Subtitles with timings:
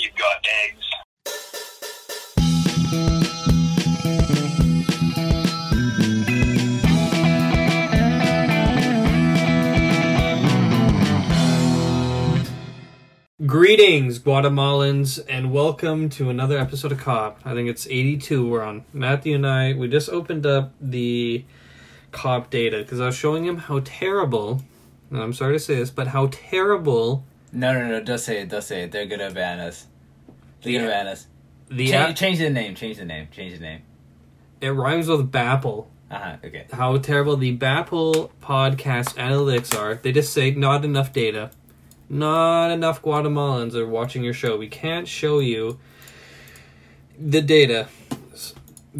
[0.00, 0.86] you've got eggs.
[13.44, 17.40] Greetings, Guatemalans, and welcome to another episode of COP.
[17.44, 18.84] I think it's 82 we're on.
[18.92, 21.44] Matthew and I, we just opened up the
[22.12, 24.62] COP data because I was showing him how terrible,
[25.10, 28.00] and I'm sorry to say this, but how terrible No, no, no!
[28.02, 28.48] Don't say it.
[28.48, 28.92] Don't say it.
[28.92, 29.86] They're gonna ban us.
[30.62, 31.26] They're gonna ban us.
[31.68, 32.74] the Change, app, change the name.
[32.74, 33.28] Change the name.
[33.30, 33.82] Change the name.
[34.60, 35.86] it rhymes with Bapple.
[36.10, 36.36] Uh huh.
[36.44, 36.66] Okay.
[36.72, 39.94] How terrible the Bapple podcast analytics are.
[39.96, 41.50] They just say not enough data.
[42.08, 44.56] Not enough Guatemalans are watching your show.
[44.58, 45.78] We can't show you
[47.18, 47.88] the data.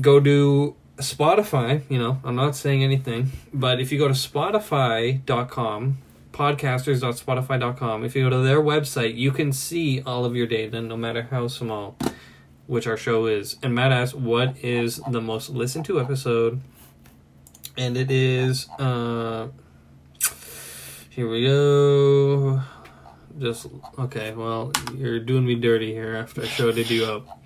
[0.01, 5.99] Go to Spotify, you know, I'm not saying anything, but if you go to spotify.com,
[6.33, 10.97] podcasters.spotify.com, if you go to their website, you can see all of your data, no
[10.97, 11.97] matter how small,
[12.67, 13.57] which our show is.
[13.63, 16.61] And Matt asked, what is the most listened to episode?
[17.77, 19.49] And it is, uh,
[21.11, 22.63] here we go.
[23.39, 23.67] Just,
[23.99, 27.39] okay, well, you're doing me dirty here after I showed it you up.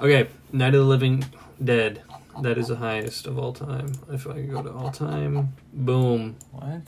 [0.00, 1.24] Okay, Night of the Living
[1.62, 2.02] Dead.
[2.42, 3.92] That is the highest of all time.
[4.10, 6.36] If I go to all time, boom.
[6.50, 6.82] What?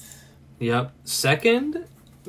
[0.59, 0.93] Yep.
[1.05, 1.87] Second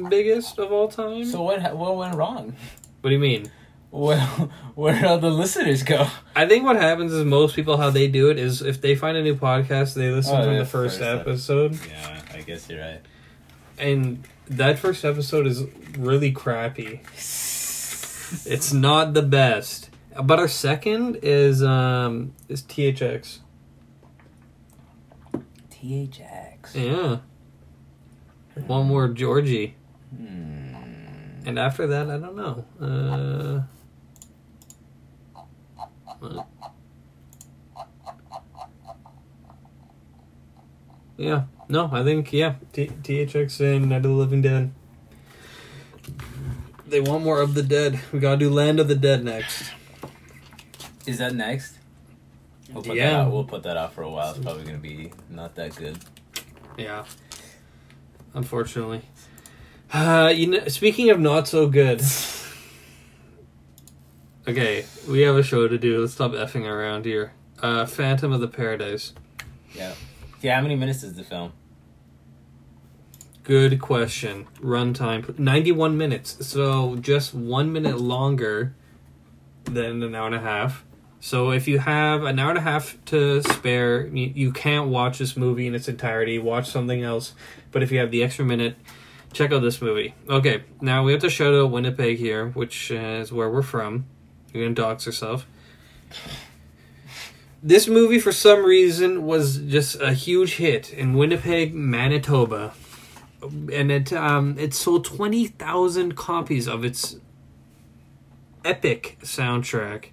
[0.10, 1.26] biggest of all time?
[1.26, 1.76] So what?
[1.76, 2.56] What went wrong?
[3.02, 3.52] what do you mean?
[3.90, 6.08] Well, where do all the listeners go?
[6.36, 9.16] I think what happens is most people, how they do it is if they find
[9.18, 11.80] a new podcast, they listen Oh, to the first, first episode.
[11.88, 13.00] Yeah, I guess you're right.
[13.80, 15.64] And that first episode is
[15.98, 17.02] really crappy.
[17.16, 19.90] It's not the best.
[20.22, 23.40] But our second is um is THX.
[25.72, 26.76] THX.
[26.76, 27.18] Yeah.
[28.66, 29.76] One more Georgie.
[30.16, 30.74] Hmm.
[31.46, 32.66] And after that, I don't know.
[32.82, 33.62] Uh,
[41.18, 41.44] yeah.
[41.70, 42.56] No, I think, yeah.
[42.74, 44.72] T- THX and Night of the Living Dead.
[46.88, 48.00] They want more of the dead.
[48.14, 49.72] We gotta do Land of the Dead next.
[51.06, 51.76] Is that next?
[52.72, 53.10] We'll put Yeah.
[53.10, 53.32] That out.
[53.32, 54.32] We'll put that out for a while.
[54.32, 55.98] It's probably gonna be not that good.
[56.78, 57.04] Yeah.
[58.38, 59.02] Unfortunately.
[59.92, 62.02] Uh, you know, speaking of not so good.
[64.50, 66.00] Okay, we have a show to do.
[66.00, 67.34] Let's stop effing around here.
[67.62, 69.12] Uh, Phantom of the Paradise.
[69.76, 69.94] Yeah.
[70.40, 70.56] Yeah.
[70.56, 71.52] How many minutes is the film?
[73.44, 74.48] Good question.
[74.62, 76.48] Runtime 91 minutes.
[76.48, 78.74] So just one minute longer
[79.66, 80.86] than an hour and a half.
[81.20, 85.18] So if you have an hour and a half to spare, you, you can't watch
[85.18, 86.40] this movie in its entirety.
[86.40, 87.34] Watch something else.
[87.72, 88.76] But if you have the extra minute,
[89.34, 90.14] check out this movie.
[90.30, 94.06] Okay, now we have to shout out Winnipeg here, which is where we're from.
[94.54, 95.46] You're gonna dox yourself.
[97.62, 102.74] This movie, for some reason, was just a huge hit in Winnipeg, Manitoba
[103.42, 107.18] and it um it sold 20,000 copies of its
[108.66, 110.08] epic soundtrack.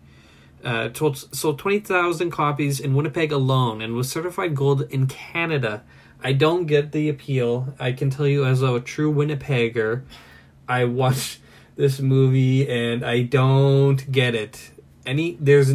[0.64, 5.82] Uh, told, sold 20,000 copies in Winnipeg alone and was certified gold in Canada.
[6.22, 7.74] I don't get the appeal.
[7.78, 10.04] I can tell you, as a true Winnipegger,
[10.66, 11.40] I watched
[11.76, 14.70] this movie and I don't get it.
[15.04, 15.74] Any there's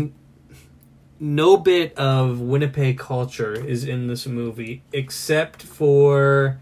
[1.19, 6.59] no bit of Winnipeg culture is in this movie except for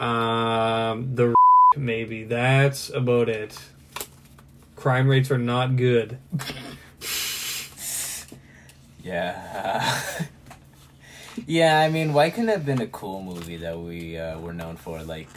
[0.00, 1.34] um, the
[1.76, 3.58] maybe that's about it.
[4.76, 6.18] Crime rates are not good.
[9.08, 10.02] Yeah.
[11.46, 14.52] yeah, I mean, why couldn't it have been a cool movie that we uh, were
[14.52, 15.28] known for, like,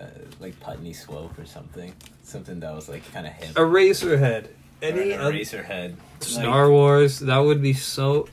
[0.00, 0.04] uh,
[0.40, 3.54] like Putney Swope or something, something that was like kind of hip.
[3.54, 4.48] Eraserhead.
[4.80, 5.96] Any Or Eraserhead.
[6.20, 7.18] Star Wars?
[7.20, 8.28] That would be so.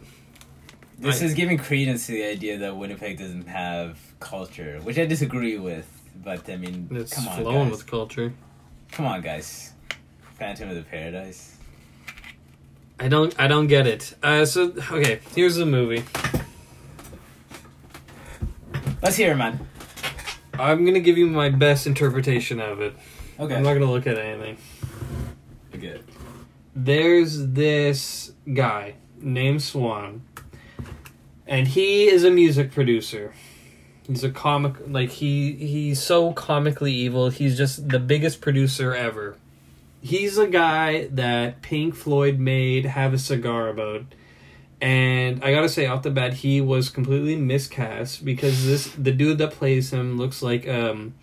[0.99, 5.05] This I- is giving credence to the idea that Winnipeg doesn't have culture, which I
[5.05, 5.87] disagree with.
[6.23, 7.71] But I mean, It's come on, flowing guys.
[7.71, 8.33] with culture.
[8.91, 9.73] Come on, guys.
[10.39, 11.54] Phantom of the Paradise.
[12.99, 13.33] I don't.
[13.39, 14.15] I don't get it.
[14.23, 16.03] Uh, so okay, here's the movie.
[19.01, 19.67] Let's hear it, man.
[20.53, 22.95] I'm gonna give you my best interpretation of it.
[23.39, 23.55] Okay.
[23.55, 24.57] I'm not gonna look at anything.
[25.77, 26.05] Good.
[26.73, 30.21] there's this guy named Swan,
[31.45, 33.33] and he is a music producer.
[34.07, 37.29] He's a comic, like he he's so comically evil.
[37.29, 39.35] He's just the biggest producer ever.
[40.05, 44.03] He's a guy that Pink Floyd made "Have a Cigar" about,
[44.79, 49.39] and I gotta say off the bat, he was completely miscast because this the dude
[49.39, 51.15] that plays him looks like um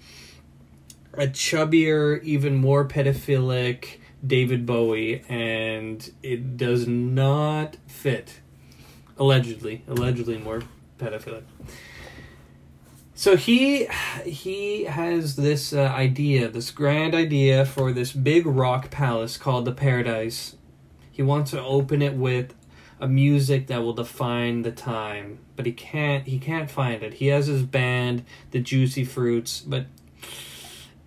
[1.12, 8.40] a chubbier, even more pedophilic David Bowie, and it does not fit.
[9.16, 10.64] Allegedly, allegedly more
[10.98, 11.44] pedophilic.
[13.22, 13.86] So he
[14.26, 19.70] he has this uh, idea, this grand idea for this big rock palace called the
[19.70, 20.56] Paradise.
[21.08, 22.52] He wants to open it with
[22.98, 27.14] a music that will define the time, but he can't he can't find it.
[27.14, 29.86] He has his band, the Juicy Fruits, but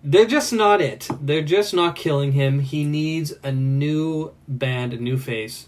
[0.02, 1.06] they're just not it.
[1.20, 2.60] They're just not killing him.
[2.60, 5.66] He needs a new band, a new face.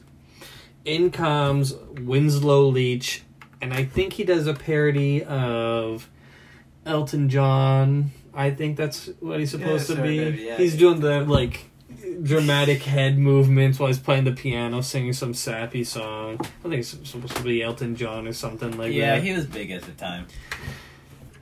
[0.86, 3.22] In comes Winslow Leach,
[3.60, 6.08] and I think he does a parody of
[6.88, 8.10] Elton John.
[8.34, 10.16] I think that's what he's supposed Yeah, to be.
[10.44, 10.56] yeah.
[10.56, 11.64] He's doing the like
[12.22, 16.38] dramatic head movements while he's playing the piano, singing some sappy song.
[16.40, 19.22] I think it's supposed to be Elton John or something like yeah, that.
[19.24, 20.26] he was big at the time.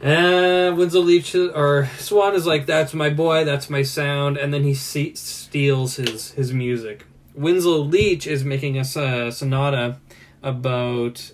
[0.02, 4.62] Uh, Winslow Leach or Swan is like, "That's my boy, that's my sound," and then
[4.62, 7.06] he se- steals his his music.
[7.34, 9.98] Winslow Leach is making a uh, sonata
[10.42, 11.32] about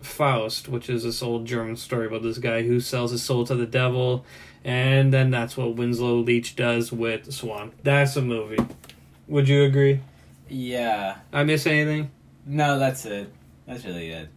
[0.00, 3.54] Faust, which is this old German story about this guy who sells his soul to
[3.54, 4.24] the devil,
[4.64, 7.72] and then that's what Winslow Leach does with Swan.
[7.82, 8.58] That's a movie.
[9.26, 10.00] Would you agree?
[10.48, 11.18] Yeah.
[11.32, 12.10] I miss anything?
[12.46, 13.32] No, that's it.
[13.66, 14.28] That's really it.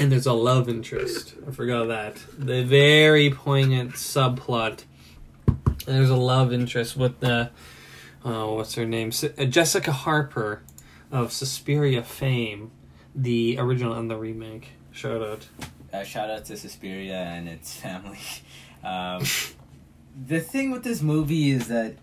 [0.00, 1.34] And there's a love interest.
[1.46, 2.16] I forgot that.
[2.38, 4.84] The very poignant subplot.
[5.86, 7.50] There's a love interest with the,
[8.24, 9.10] oh, what's her name?
[9.36, 10.62] Uh, Jessica Harper
[11.10, 12.70] of Suspiria fame,
[13.14, 14.68] the original and the remake.
[15.00, 15.48] Shout out.
[15.94, 18.18] Uh, shout out to Suspiria and its family.
[18.84, 19.24] Um,
[20.26, 21.94] the thing with this movie is that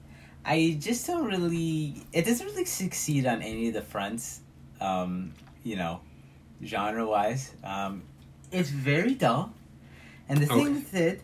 [0.44, 2.01] I just don't really.
[2.11, 4.41] It doesn't really succeed on any of the fronts,
[4.81, 5.33] um,
[5.63, 5.99] you know,
[6.65, 7.53] genre wise.
[7.63, 8.01] Um,
[8.51, 9.53] it's very dull.
[10.27, 10.73] And the thing Okay.
[10.73, 11.21] with it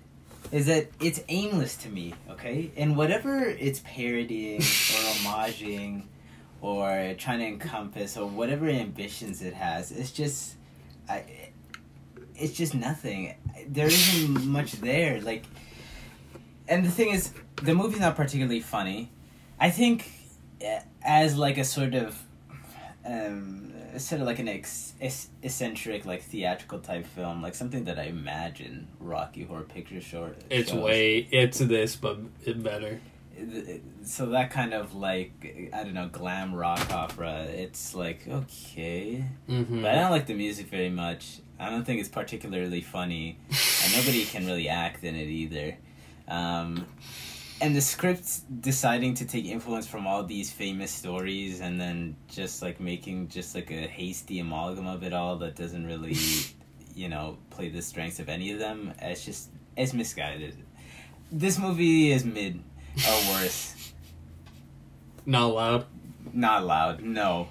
[0.51, 2.71] is that it's aimless to me, okay?
[2.77, 6.03] And whatever it's parodying or homaging
[6.61, 10.57] or trying to encompass or whatever ambitions it has, it's just.
[11.09, 11.42] I,
[12.35, 13.35] it's just nothing.
[13.67, 15.21] There isn't much there.
[15.21, 15.43] Like,
[16.67, 17.31] and the thing is,
[17.61, 19.09] the movie's not particularly funny.
[19.59, 20.09] I think,
[20.61, 22.21] eh, as like a sort of,
[23.05, 24.93] um, sort of like an ex-
[25.41, 30.31] eccentric, like theatrical type film, like something that I imagine Rocky Horror Picture Show.
[30.49, 30.83] It's shows.
[30.83, 32.99] way, it's this, but it better.
[34.03, 37.43] So that kind of like I don't know glam rock opera.
[37.49, 39.81] It's like okay, Mm-hmm.
[39.81, 41.39] but I don't like the music very much.
[41.63, 45.77] I don't think it's particularly funny, and nobody can really act in it either.
[46.27, 46.85] Um,
[47.61, 52.61] and the script deciding to take influence from all these famous stories and then just
[52.61, 56.17] like making just like a hasty amalgam of it all that doesn't really,
[56.95, 58.93] you know, play the strengths of any of them.
[59.01, 60.57] It's just it's misguided.
[61.31, 62.61] This movie is mid
[63.07, 63.93] or worse.
[65.25, 65.85] Not loud.
[66.33, 67.01] Not loud.
[67.01, 67.47] No,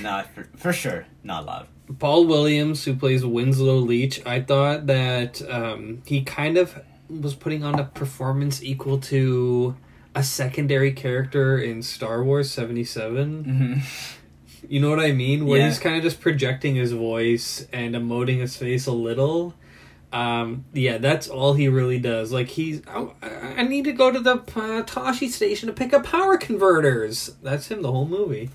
[0.00, 1.06] not for, for sure.
[1.22, 1.66] Not loud.
[1.98, 7.64] Paul Williams, who plays Winslow Leach, I thought that um, he kind of was putting
[7.64, 9.74] on a performance equal to
[10.14, 13.44] a secondary character in Star Wars 77.
[13.44, 14.66] Mm-hmm.
[14.68, 15.46] You know what I mean?
[15.46, 15.68] Where Yeah.
[15.68, 19.54] he's kind of just projecting his voice and emoting his face a little.
[20.12, 22.32] Um, yeah, that's all he really does.
[22.32, 23.28] Like he's, oh, I
[23.58, 27.36] I need to go to the uh, Tosche Station to pick up power converters.
[27.42, 28.50] That's him the whole movie.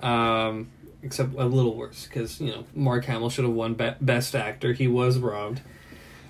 [0.00, 0.68] Um,
[1.02, 4.72] except a little worse because you know Mark Hamill should have won be- best actor.
[4.72, 5.60] He was robbed.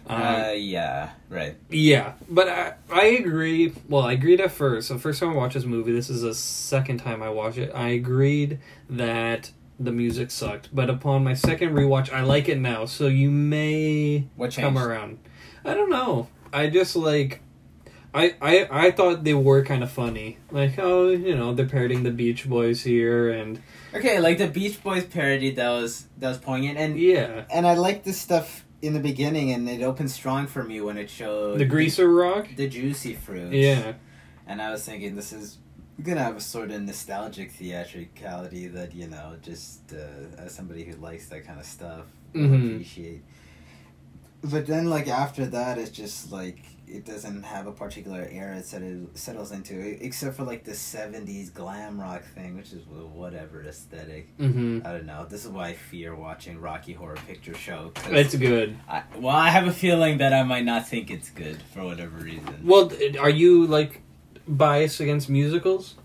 [0.06, 1.54] Um, Uh, yeah, right.
[1.70, 3.72] yeah, but I, I agree.
[3.88, 4.88] Well, I agreed at first.
[4.88, 7.70] The first time I watched this movie, this is the second time I watched it.
[7.72, 8.58] I agreed
[8.90, 12.84] that the music sucked, but upon my second rewatch, I like it now.
[12.84, 15.18] So you may What come around.
[15.64, 16.28] I don't know.
[16.52, 17.40] I just like.
[18.14, 20.36] I, I, I thought they were kind of funny.
[20.50, 23.62] Like, oh, you know, they're parodying the Beach Boys here, and
[23.94, 27.44] Okay, like the Beach Boys parody that was that was poignant, and yeah.
[27.50, 30.98] and I like this stuff in the beginning, and it opened strong for me when
[30.98, 32.48] it showed The Greaser Rock?
[32.56, 33.52] the juicy fruit.
[33.52, 33.94] Yeah.
[34.46, 35.58] and I was thinking this is
[36.02, 40.96] gonna have a sort of nostalgic theatricality that you know, just uh, as somebody who
[40.96, 42.04] likes that kind of stuff,
[42.34, 42.74] Mhm.
[42.74, 43.22] appreciate.
[44.42, 46.58] But then, like after that, it's just like
[46.92, 51.52] it doesn't have a particular era it settle, settles into, except for like the '70s
[51.52, 54.36] glam rock thing, which is whatever aesthetic.
[54.38, 54.86] Mm-hmm.
[54.86, 55.26] I don't know.
[55.28, 57.92] This is why I fear watching Rocky Horror Picture Show.
[58.06, 58.78] It's good.
[58.88, 62.18] I, well, I have a feeling that I might not think it's good for whatever
[62.18, 62.60] reason.
[62.64, 64.02] Well, are you, like,
[64.46, 65.96] biased against musicals?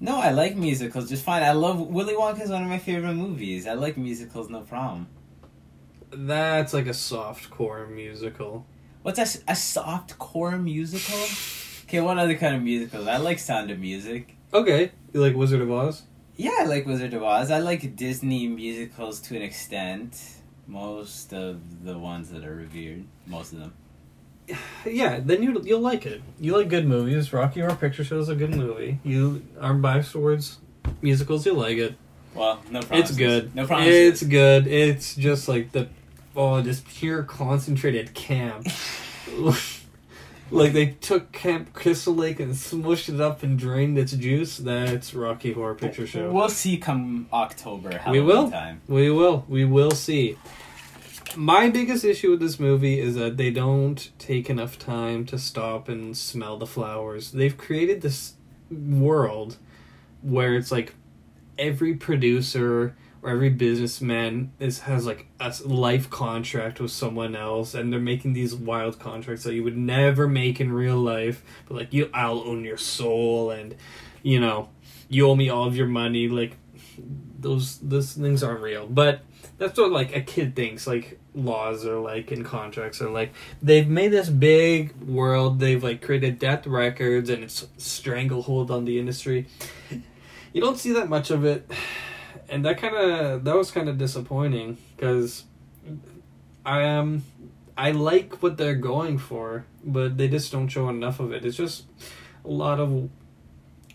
[0.00, 1.42] No, I like musicals just fine.
[1.42, 3.66] I love Willy Wonka is one of my favorite movies.
[3.66, 5.08] I like musicals, no problem.
[6.10, 8.64] That's like a soft core musical.
[9.08, 11.18] What's a, a soft core musical?
[11.84, 13.08] Okay, what other kind of musicals?
[13.08, 14.36] I like Sound of Music.
[14.52, 16.02] Okay, you like Wizard of Oz?
[16.36, 17.50] Yeah, I like Wizard of Oz.
[17.50, 20.20] I like Disney musicals to an extent.
[20.66, 23.72] Most of the ones that are revered, most of them.
[24.84, 26.20] Yeah, then you you'll like it.
[26.38, 27.32] You like good movies.
[27.32, 29.00] Rocky Horror Picture Show is a good movie.
[29.04, 30.58] You are biased towards
[31.00, 31.46] musicals.
[31.46, 31.94] You like it.
[32.34, 33.16] Well, no promises.
[33.16, 33.54] It's good.
[33.54, 33.94] No promises.
[33.94, 34.66] It's good.
[34.66, 35.88] It's just like the
[36.38, 38.66] oh, just pure concentrated camp.
[40.50, 44.56] like they took Camp Crystal Lake and smushed it up and drained its juice.
[44.56, 46.30] That's Rocky Horror Picture Show.
[46.30, 48.00] We'll see come October.
[48.08, 48.50] We will.
[48.50, 48.80] Time.
[48.86, 49.44] We will.
[49.48, 50.38] We will see.
[51.36, 55.88] My biggest issue with this movie is that they don't take enough time to stop
[55.88, 57.32] and smell the flowers.
[57.32, 58.34] They've created this
[58.70, 59.56] world
[60.22, 60.94] where it's like
[61.58, 67.92] every producer or every businessman is has like a life contract with someone else and
[67.92, 71.92] they're making these wild contracts that you would never make in real life but like
[71.92, 73.74] you I'll own your soul and
[74.22, 74.68] you know
[75.08, 76.56] you owe me all of your money like
[77.38, 78.86] those those things aren't real.
[78.86, 79.20] But
[79.58, 83.32] that's what like a kid thinks like laws are like and contracts are like.
[83.62, 88.98] They've made this big world they've like created death records and it's stranglehold on the
[88.98, 89.46] industry.
[90.52, 91.70] You don't see that much of it
[92.48, 95.44] and that kind of that was kind of disappointing because
[96.64, 97.22] i um
[97.76, 101.44] i like what they're going for but they just don't show enough of it.
[101.44, 101.84] It's just
[102.44, 103.08] a lot of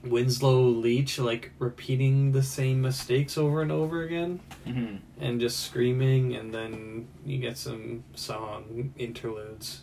[0.03, 6.35] winslow leach like repeating the same mistakes over and over again hmm and just screaming
[6.35, 9.81] and then you get some song interludes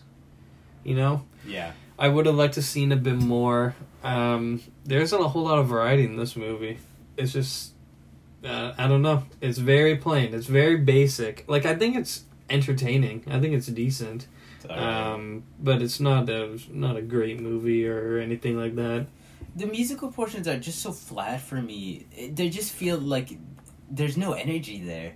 [0.84, 1.22] you know?
[1.46, 1.72] Yeah.
[1.98, 3.74] i would have liked to seen a bit more.
[4.02, 6.78] Um there isn't a whole lot of variety in this movie.
[7.16, 7.72] It's just
[8.44, 9.24] uh, i don't know.
[9.40, 10.34] It's very plain.
[10.34, 11.44] It's very basic.
[11.48, 13.24] Like i think it's entertaining.
[13.28, 14.26] I think it's decent.
[14.56, 19.06] It's um but it's not a not a great movie or anything like that.
[19.56, 22.06] The musical portions are just so flat for me.
[22.34, 23.38] They just feel like
[23.90, 25.14] there's no energy there.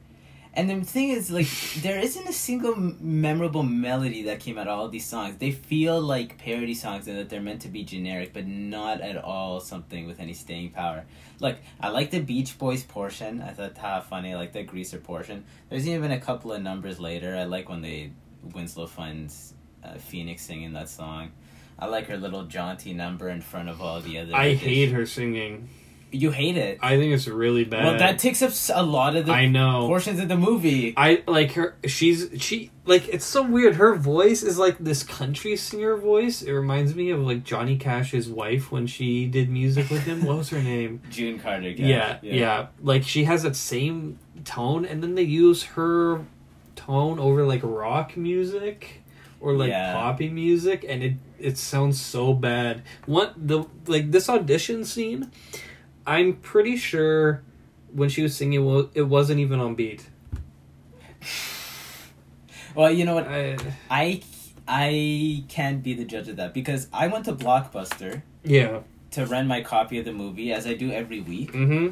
[0.56, 1.49] And the thing is, like,
[1.82, 5.37] there isn't a single memorable melody that came out of all these songs.
[5.38, 9.16] They feel like parody songs and that they're meant to be generic, but not at
[9.16, 11.04] all something with any staying power.
[11.40, 13.42] Like, I like the Beach Boys portion.
[13.42, 14.32] I thought how funny.
[14.32, 15.44] I like the Greaser portion.
[15.70, 17.37] There's even a couple of numbers later.
[17.37, 18.12] I like when they
[18.52, 21.32] Winslow finds uh, Phoenix singing that song.
[21.78, 24.37] I like her little jaunty number in front of all the other.
[24.37, 25.68] i hate her singing
[26.14, 26.78] You hate it.
[26.83, 29.87] i think it's really bad Well, that takes up a lot of the i know
[29.88, 30.94] portions of the movie.
[30.97, 31.76] I like her.
[31.87, 33.75] She's she like it's so weird.
[33.76, 36.42] Her voice is like this country singer voice.
[36.42, 40.25] It reminds me of like Johnny Cash's wife when she did music with him.
[40.25, 41.00] What was her name?
[41.11, 41.73] June Carter.
[41.73, 41.80] Cash.
[41.87, 46.25] Yeah, yeah, Like she has that same tone, and then they use her
[46.76, 49.00] tone over like rock music
[49.40, 49.94] or like Yeah.
[49.94, 52.83] poppy music, and it it sounds so bad.
[53.06, 55.30] What the like this audition scene?
[56.06, 57.42] I'm pretty sure
[57.92, 60.06] when she was singing, it wasn't even on beat.
[62.75, 63.28] Well, you know what?
[63.28, 63.56] I,
[63.88, 64.20] I
[64.66, 68.80] I can't be the judge of that because I went to Blockbuster yeah.
[69.12, 71.90] to rent my copy of the movie as I do every week, Mm-hmm.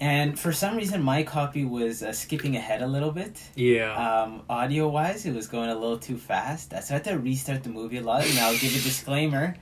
[0.00, 3.40] and for some reason my copy was uh, skipping ahead a little bit.
[3.54, 3.94] Yeah.
[3.94, 6.70] Um, audio wise, it was going a little too fast.
[6.72, 9.54] So I had to restart the movie a lot, and I'll give a disclaimer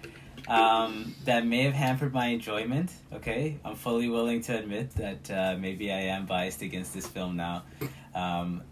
[0.49, 2.91] um, that may have hampered my enjoyment.
[3.13, 7.37] Okay, I'm fully willing to admit that uh, maybe I am biased against this film
[7.37, 7.63] now.
[8.15, 8.63] Um,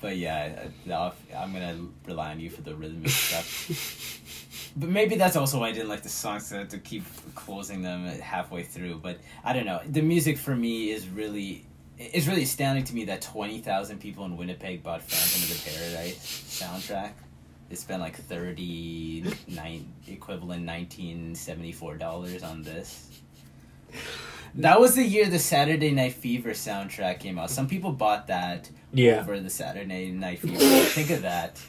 [0.00, 4.14] but yeah, I'm gonna rely on you for the rhythmic stuff.
[4.76, 7.04] But maybe that's also why I didn't like the songs had to keep
[7.34, 9.00] closing them halfway through.
[9.02, 9.80] But I don't know.
[9.84, 11.66] The music for me is really
[11.98, 15.70] it's really astounding to me that twenty thousand people in Winnipeg bought Phantom of the
[15.70, 16.16] Paradise
[16.62, 17.12] soundtrack.
[17.68, 23.10] They spent like thirty nine equivalent nineteen seventy four dollars on this.
[24.54, 27.50] That was the year the Saturday Night Fever soundtrack came out.
[27.50, 29.20] Some people bought that yeah.
[29.20, 30.58] over the Saturday Night Fever.
[30.58, 31.60] Think of that.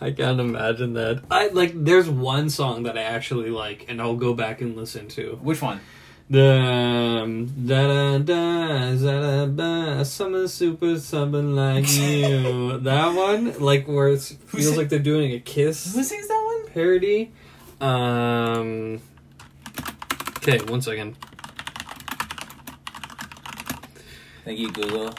[0.00, 1.22] I can't imagine that.
[1.30, 1.72] I like.
[1.84, 5.38] There's one song that I actually like, and I'll go back and listen to.
[5.42, 5.80] Which one?
[6.32, 6.50] The
[7.22, 12.78] um, da da da da da da summer super something like you.
[12.78, 16.42] that one, like where it feels sing- like they're doing a kiss Who sings that
[16.42, 16.72] one?
[16.72, 17.32] parody.
[17.82, 19.00] Um.
[20.38, 21.16] Okay, one second.
[24.46, 25.10] Thank you, Google,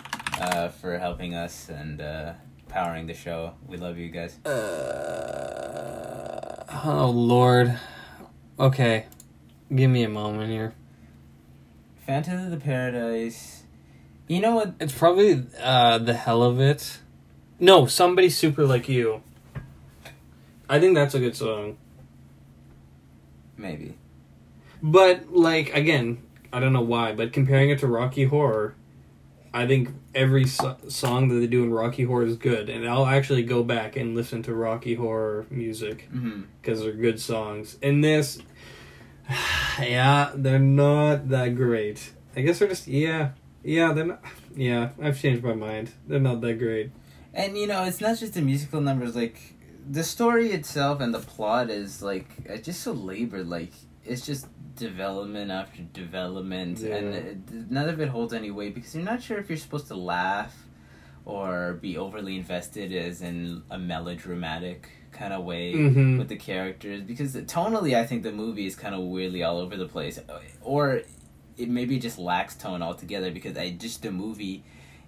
[0.41, 2.33] uh, for helping us and uh,
[2.69, 3.53] powering the show.
[3.67, 4.43] We love you guys.
[4.45, 4.51] Uh,
[6.85, 7.77] oh Lord.
[8.59, 9.05] Okay,
[9.73, 10.73] give me a moment here.
[12.05, 13.63] Phantom of the Paradise.
[14.27, 14.73] You know what?
[14.79, 16.99] It's probably uh, the hell of it.
[17.59, 19.21] No, somebody super like you.
[20.69, 21.77] I think that's a good song.
[23.57, 23.95] Maybe.
[24.81, 28.75] But like again, I don't know why, but comparing it to Rocky Horror,
[29.53, 33.05] I think every so- song that they do in Rocky Horror is good, and I'll
[33.05, 36.41] actually go back and listen to Rocky Horror music Mm-hmm.
[36.61, 37.77] because they're good songs.
[37.81, 38.39] And this,
[39.79, 42.11] yeah, they're not that great.
[42.35, 43.31] I guess they're just yeah,
[43.63, 44.23] yeah, they're not.
[44.55, 45.91] Yeah, I've changed my mind.
[46.07, 46.91] They're not that great.
[47.33, 49.15] And you know, it's not just the musical numbers.
[49.15, 49.39] Like
[49.89, 53.47] the story itself and the plot is like just so labored.
[53.47, 53.71] Like
[54.05, 57.19] it's just development after development, and Yeah.
[57.19, 59.95] it, none of it holds any weight because you're not sure if you're supposed to
[59.95, 60.55] laugh
[61.25, 66.17] or be overly invested as in a melodramatic kind of way Mhm.
[66.17, 69.75] with the characters because tonally I think the movie is kind of weirdly all over
[69.77, 70.19] the place
[70.61, 71.01] or
[71.57, 74.63] it maybe just lacks tone altogether because I just the movie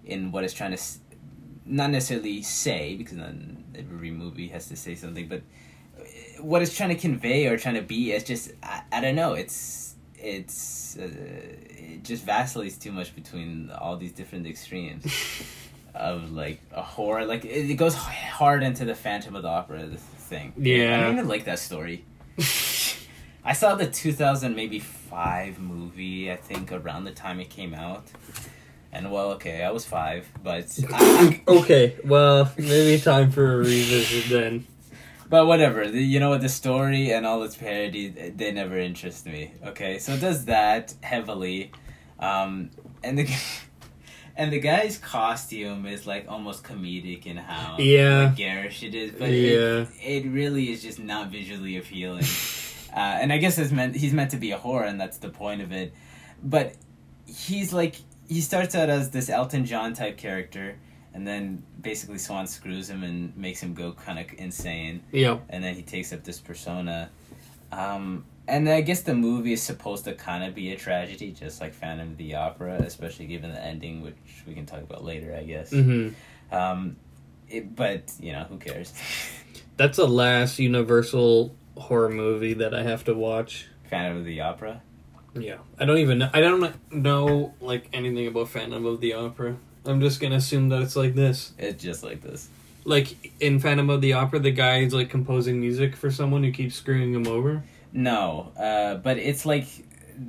[0.06, 0.82] in what it's trying to
[1.66, 5.42] not necessarily say because then every movie has to say something but
[6.00, 9.16] uh, what it's trying to convey or trying to be is just I, I don't
[9.16, 11.10] know it's it's uh,
[11.88, 15.04] it just vacillates too much between all these different extremes
[15.96, 19.88] of like a horror like it, it goes hard into the phantom of the opera
[20.30, 22.04] thing Yeah, i don't even like that story
[23.48, 28.06] I saw the 2000 maybe 5 movie I think around the time it came out.
[28.92, 34.30] And well, okay, I was 5, but I, okay, well, maybe time for a revisit
[34.32, 34.66] then.
[35.30, 35.88] but whatever.
[35.88, 39.52] The, you know what the story and all its parody they never interest me.
[39.66, 40.00] Okay?
[40.00, 41.72] So it does that heavily.
[42.20, 42.72] Um
[43.04, 43.30] and the
[44.38, 48.26] and the guy's costume is like almost comedic in how Yeah.
[48.26, 49.86] like, garish it is, but Yeah.
[50.04, 52.24] it, it really is just not visually appealing.
[52.94, 55.30] uh, and I guess it's meant he's meant to be a horror, and that's the
[55.30, 55.94] point of it.
[56.44, 56.74] But
[57.26, 57.96] he's like
[58.28, 60.78] he starts out as this Elton John type character,
[61.14, 65.44] and then basically Swan screws him and makes him go kind of insane, Yep.
[65.50, 67.10] and then he takes up this persona.
[67.72, 71.62] Um, and I guess the movie is supposed to kind of be a tragedy, just
[71.62, 74.16] like Phantom of the Opera, especially given the ending, which
[74.48, 75.72] we can talk about later, I guess.
[75.72, 76.10] hmm
[76.52, 76.98] Um,
[77.50, 78.94] it, but you know, who cares?
[79.78, 83.68] That's the last Universal horror movie that I have to watch.
[83.90, 84.82] Phantom of the Opera.
[85.38, 89.58] Yeah, I don't even know, I don't know like anything about Phantom of the Opera.
[89.86, 91.52] I'm just gonna assume that it's like this.
[91.58, 92.50] It's just like this.
[92.86, 96.76] Like in Phantom of the Opera, the guy's like composing music for someone who keeps
[96.76, 97.64] screwing him over.
[97.96, 99.68] No, uh, but it's like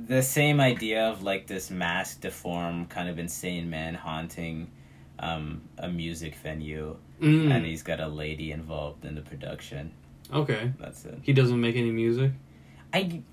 [0.07, 4.71] the same idea of like this mask deformed, kind of insane man haunting
[5.19, 7.51] um, a music venue, Mm.
[7.51, 9.91] and he's got a lady involved in the production.
[10.31, 11.17] Okay, That's it.
[11.23, 12.31] he doesn't make any music.
[12.93, 13.23] I,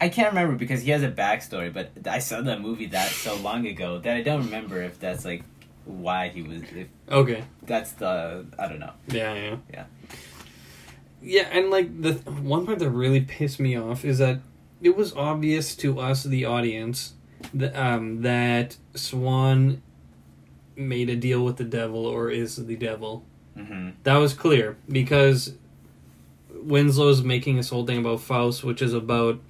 [0.00, 3.36] I can't remember because he has a backstory, but I saw that movie that so
[3.36, 5.42] long ago that I don't remember if that's like
[5.84, 6.62] why he was.
[6.74, 8.92] If Okay, that's the I don't know.
[9.08, 9.84] yeah, yeah, Yeah.
[11.26, 11.48] Yeah.
[11.52, 14.40] And like the one part that really pissed me off is that
[14.80, 17.14] it was obvious to us, the audience,
[17.52, 19.82] that um, that Swan
[20.76, 23.24] made a deal with the devil or is the devil.
[23.56, 25.54] hmm That was clear because
[26.54, 29.40] Winslow's making this whole thing about Faust, which is about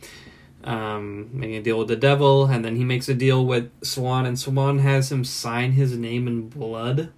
[0.65, 4.27] um, making a deal with the devil, and then he makes a deal with Swan,
[4.27, 7.13] and Swan has him sign his name in blood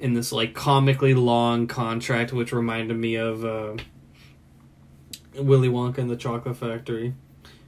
[0.00, 3.76] in this like comically long contract, which reminded me of uh,
[5.36, 7.14] Willy Wonka and the Chocolate Factory,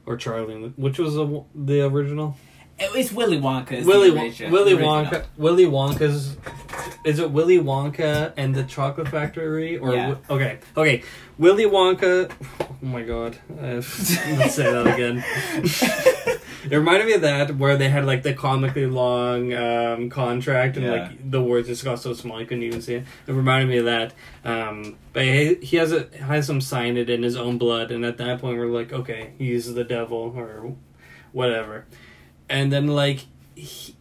[0.06, 2.36] or Charlie, and the, which was the, the original.
[2.80, 3.84] It's Willy Wonka.
[3.84, 5.04] Willy the Won- origi- Willy original.
[5.04, 6.36] Wonka Willy Wonka's
[7.04, 10.14] is it Willy Wonka and the Chocolate Factory or Yeah.
[10.30, 11.02] Okay okay
[11.38, 15.24] Willy Wonka oh my god uh, let's say that again
[16.70, 20.86] it reminded me of that where they had like the comically long um, contract and
[20.86, 20.92] Yeah.
[20.92, 23.04] like the words just got so small you couldn't even see it.
[23.26, 24.14] It reminded me of that.
[24.44, 28.04] Um, but he, he has a has him sign it in his own blood and
[28.04, 30.74] at that point we're like okay he's the devil or
[31.32, 31.86] whatever.
[32.48, 33.94] And then like he,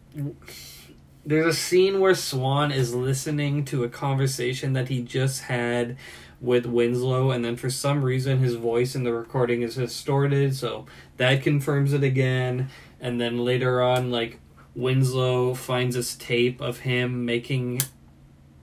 [1.26, 5.96] there's a scene where Swan is listening to a conversation that he just had
[6.40, 10.86] with Winslow, and then for some reason his voice in the recording is distorted, so
[11.16, 12.68] that confirms it again.
[13.00, 14.40] And then later on, like
[14.74, 17.80] Winslow finds this tape of him making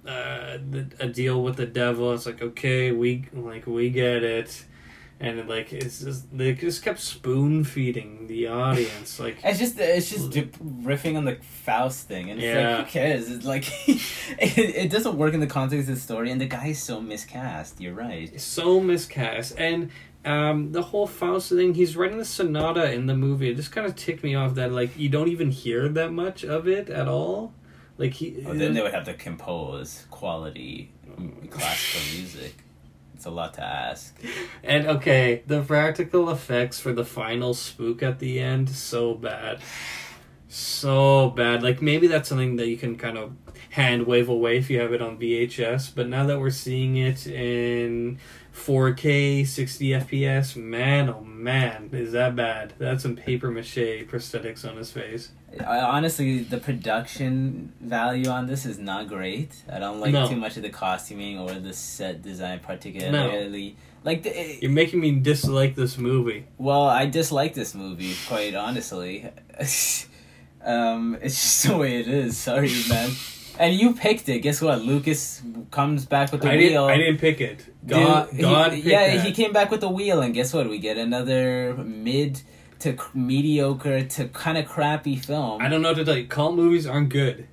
[0.07, 0.57] uh,
[0.99, 2.13] a deal with the devil.
[2.13, 4.65] It's like okay, we like we get it.
[5.17, 10.09] And like it's just they just kept spoon feeding the audience, like It's just it's
[10.09, 12.77] just riffing on the Faust thing, and it's Yeah.
[12.79, 13.29] like who cares?
[13.31, 16.67] It's like it, it doesn't work in the context of the story, and the guy
[16.67, 17.79] is so miscast.
[17.79, 18.39] You're right.
[18.39, 19.89] so miscast and
[20.25, 21.73] um, the whole Faust thing.
[21.75, 23.49] He's writing the sonata in the movie.
[23.49, 26.43] It just kind of ticked me off that like you don't even hear that much
[26.43, 27.53] of it at all.
[27.97, 32.64] Like he, Well, then they would have to compose quality mm, classical music.
[33.15, 34.15] It's a lot to ask.
[34.63, 39.59] And okay, the practical effects for the final spook at the end, so bad.
[40.47, 41.63] So bad.
[41.63, 43.33] Like maybe that's something that you can kind of
[43.71, 47.27] hand wave away if you have it on VHS, but now that we're seeing it
[47.27, 48.19] in
[48.53, 52.73] 4K, 60 FPS, man, oh man, is that bad.
[52.77, 55.31] That's some paper mache prosthetics on his face.
[55.61, 59.51] I, honestly, the production value on this is not great.
[59.71, 60.27] I don't like No.
[60.27, 63.77] too much of the costuming or the set design, particularly.
[64.03, 66.45] Like the, You're making me dislike this movie.
[66.57, 69.29] Well, I dislike this movie, quite honestly.
[70.63, 72.37] um, it's just the way it is.
[72.37, 73.11] Sorry, man.
[73.57, 74.39] And you picked it.
[74.39, 74.81] Guess what?
[74.81, 75.41] Lucas
[75.71, 76.85] comes back with the I didn't, wheel.
[76.85, 77.59] I didn't pick it.
[77.85, 77.97] Dude,
[78.41, 79.25] God, he- yeah, that.
[79.25, 80.67] he came back with the wheel, and guess what?
[80.69, 82.41] We get another mid
[82.79, 85.61] to mediocre to kind of crappy film.
[85.61, 86.27] I don't know what to tell you.
[86.27, 87.47] Cult movies aren't good.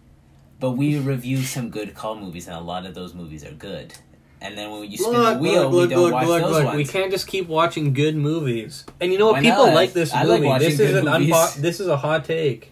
[0.61, 3.95] But we review some good cult movies, and a lot of those movies are good.
[4.41, 6.43] And then when you spin Look, the wheel, look, we look, don't look, watch look,
[6.43, 6.65] those look.
[6.67, 6.77] ones.
[6.77, 8.85] We can't just keep watching good movies.
[9.01, 9.35] And you know what?
[9.35, 9.75] Why People not?
[9.75, 10.49] like this I like movie.
[10.49, 11.31] watching this is an movies.
[11.31, 12.71] unpo- This is a hot take.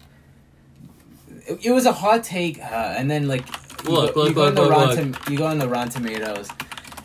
[1.47, 3.45] it, it was a hot take, uh, and then like
[3.85, 5.67] you Look, go, you look, go look, on the look, Rotten, you go on the
[5.67, 6.47] Rotten Tomatoes,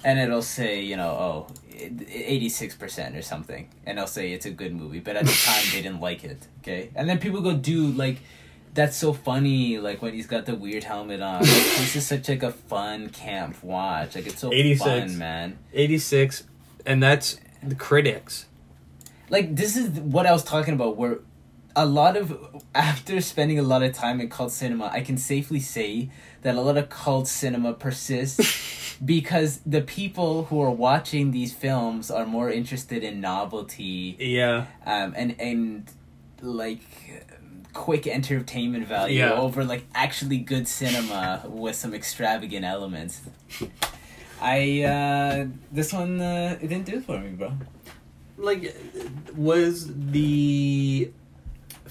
[0.04, 1.46] and it'll say you know oh.
[1.76, 5.82] 86% or something and they'll say it's a good movie but at the time they
[5.82, 8.18] didn't like it okay and then people go dude like
[8.74, 12.28] that's so funny like when he's got the weird helmet on like, this is such
[12.28, 14.82] like a fun camp watch like it's so 86.
[14.82, 16.44] fun man 86,
[16.84, 18.46] and that's the critics.
[19.30, 21.18] like this is what I was talking about where
[21.78, 22.26] a lot of
[22.74, 26.10] after spending a lot of time in cult cinema I can safely say
[26.42, 32.10] that a lot of cult cinema persists because the people who are watching these films
[32.10, 34.66] are more interested in novelty Yeah.
[34.86, 35.84] um, and and
[36.40, 36.80] like
[37.74, 39.32] quick entertainment value Yeah.
[39.44, 43.20] over like actually good cinema with some extravagant elements
[44.40, 47.52] I uh this one uh, it didn't do it for me bro
[48.38, 48.64] Like,
[49.34, 49.74] was
[50.12, 51.10] the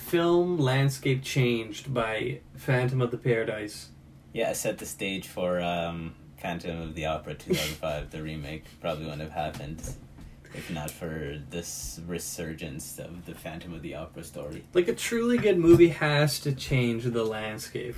[0.06, 3.90] film landscape changed by Phantom of the Paradise?
[4.34, 8.66] Yeah, set the stage for um, Phantom of the Opera 2005, the remake.
[8.82, 9.82] Probably wouldn't have happened
[10.54, 14.64] if not for this resurgence of the Phantom of the Opera story.
[14.74, 17.96] Like, a truly good movie has to change the landscape.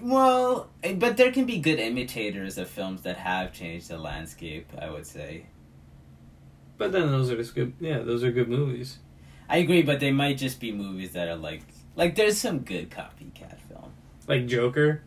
[0.00, 4.70] Well, eh, but there can be good imitators of films that have changed the landscape,
[4.78, 5.46] I would say.
[6.78, 7.72] But then those are just good.
[7.80, 8.98] Yeah, those are good movies.
[9.54, 11.62] I agree, but they might just be movies that are like.
[11.96, 13.92] Like, there's some good copycat film.
[14.26, 15.02] Like Joker.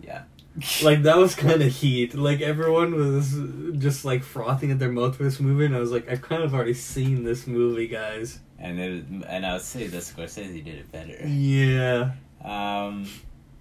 [0.00, 0.22] Yeah.
[0.82, 2.14] Like that was kind of heat.
[2.14, 3.34] Like everyone was
[3.78, 6.42] just like frothing at their mouth for this movie, and I was like, I've kind
[6.44, 8.38] of already seen this movie, guys.
[8.58, 11.26] and it, and I would say that Scorsese did it better.
[11.26, 12.12] Yeah,
[12.44, 13.08] Um,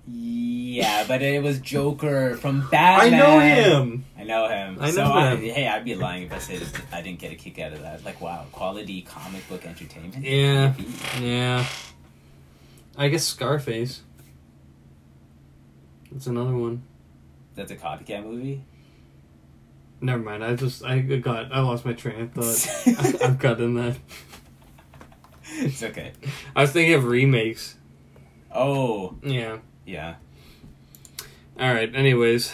[0.06, 3.14] yeah, but it was Joker from Batman.
[3.14, 4.06] I know him.
[4.18, 4.78] I know him.
[4.82, 5.54] I so know I, him.
[5.54, 6.62] hey, I'd be lying if I said
[6.92, 8.04] I didn't get a kick out of that.
[8.04, 10.24] Like, wow, quality comic book entertainment.
[10.24, 10.74] Yeah.
[11.22, 11.66] Yeah,
[12.98, 14.02] I guess Scarface.
[16.12, 16.84] That's another one.
[17.56, 18.64] That's a copycat movie.
[20.02, 20.44] Never mind.
[20.44, 22.88] I just I got I lost my train of thought.
[22.98, 23.98] I, I've gotten that.
[25.60, 26.12] it's okay.
[26.56, 27.78] I was thinking of remakes.
[28.54, 29.60] Oh, Yeah.
[29.86, 30.16] Yeah.
[31.60, 31.94] All right.
[31.94, 32.52] Anyways,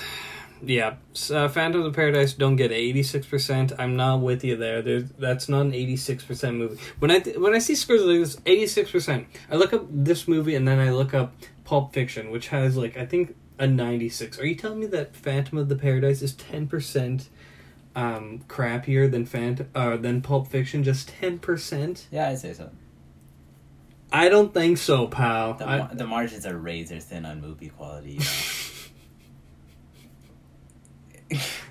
[0.61, 0.95] yeah.
[1.15, 3.71] s- Uh, Phantom of the Paradise don't get eighty six percent.
[3.79, 4.81] I'm not with you there.
[4.81, 6.81] There's that's not an eighty six percent movie.
[6.99, 9.27] When I th- when I see scores like this, eighty six percent.
[9.49, 12.97] I look up this movie and then I look up Pulp Fiction, which has like
[12.97, 14.37] I think a ninety six.
[14.39, 17.29] Are you telling me that Phantom of the Paradise is ten percent
[17.95, 20.83] um crappier than Phant- uh, than Pulp Fiction?
[20.83, 22.07] Just ten percent?
[22.11, 22.69] Yeah, I'd say so.
[24.11, 25.53] I don't think so, pal.
[25.55, 28.13] The, I- the margins are razor thin on movie quality.
[28.13, 28.25] You know?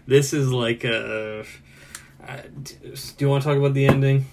[0.06, 1.44] This is like a.
[2.26, 2.74] Uh, do
[3.18, 4.26] you want to talk about the ending?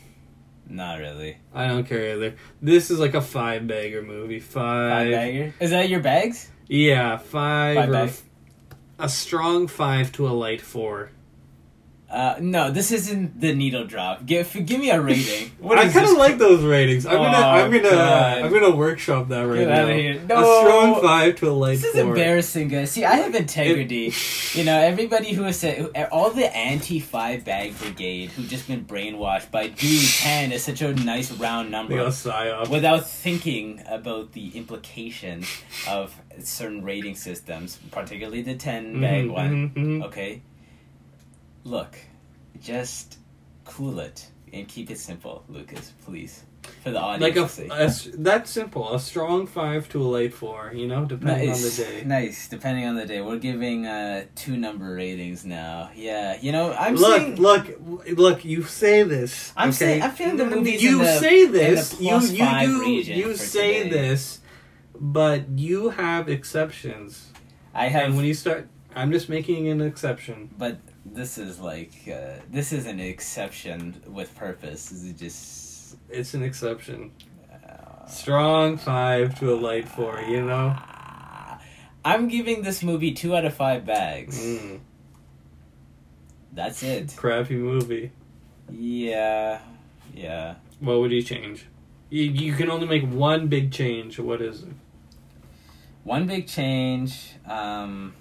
[0.67, 1.37] Not really.
[1.53, 2.35] I don't care either.
[2.61, 4.39] This is like a five bagger movie.
[4.39, 4.91] Five.
[4.91, 5.53] Five bagger.
[5.59, 6.49] Is that your bags?
[6.67, 8.09] Yeah, five, Five or bag.
[8.09, 8.23] f-
[8.99, 11.11] a strong five to a light four.
[12.15, 14.25] Uh, no, this isn't the needle drop.
[14.25, 15.51] Give give me a rating.
[15.59, 17.05] What I kind of like those ratings.
[17.05, 18.37] I'm gonna, Oh, I'm gonna, God.
[18.43, 19.81] I'm gonna workshop that right Get now.
[19.83, 20.21] outta here.
[20.29, 22.09] A strong five to a light This is four.
[22.11, 22.91] embarrassing, guys.
[22.91, 24.13] See, I have integrity.
[24.53, 28.85] you know, everybody who has said, all the anti five bag brigade who just been
[28.85, 31.95] brainwashed by dude ten is such a nice round number
[32.69, 35.49] without thinking about the implications
[35.89, 39.51] of certain rating systems, particularly the 10 bag Mhm, one.
[39.51, 40.03] mhm, mhm.
[40.05, 40.41] Okay,
[41.65, 41.97] look,
[42.61, 43.17] just
[43.65, 46.43] cool it and keep it simple, Lucas, please.
[46.83, 47.49] for the audience like a,
[47.89, 48.11] see.
[48.17, 48.93] that's simple.
[48.95, 50.71] A strong five to a light four.
[50.73, 52.03] You know, depending nice, on the day.
[52.05, 52.47] nice.
[52.47, 55.89] Depending on the day, we're giving uh two number ratings now.
[55.95, 57.65] Yeah, you know, I'm look, saying, look,
[58.17, 58.45] look!
[58.45, 59.51] You say this.
[59.57, 59.75] I'm okay?
[59.77, 61.99] saying- I'm feeling the movie's You the- say this.
[61.99, 63.13] you you do.
[63.13, 63.89] You say today.
[63.89, 64.39] this,
[64.99, 67.27] but you have exceptions.
[67.73, 70.49] I have, And when you start, I'm just making an exception.
[70.57, 74.89] but this is like uh, this is an exception with purpose.
[74.89, 75.97] This is just.
[76.09, 77.11] It's an exception.
[77.51, 80.19] Uh, Strong five to a light four.
[80.21, 80.75] You know.
[82.03, 84.39] I'm giving this movie two out of five bags.
[84.39, 84.79] Mm,
[86.53, 87.13] That's it.
[87.15, 88.11] crappy movie.
[88.69, 89.59] Yeah,
[90.13, 90.55] yeah.
[90.79, 91.65] What would you change?
[92.11, 94.19] You, you can only make one big change.
[94.19, 94.69] What is it?
[96.03, 97.31] One big change.
[97.47, 98.13] Um,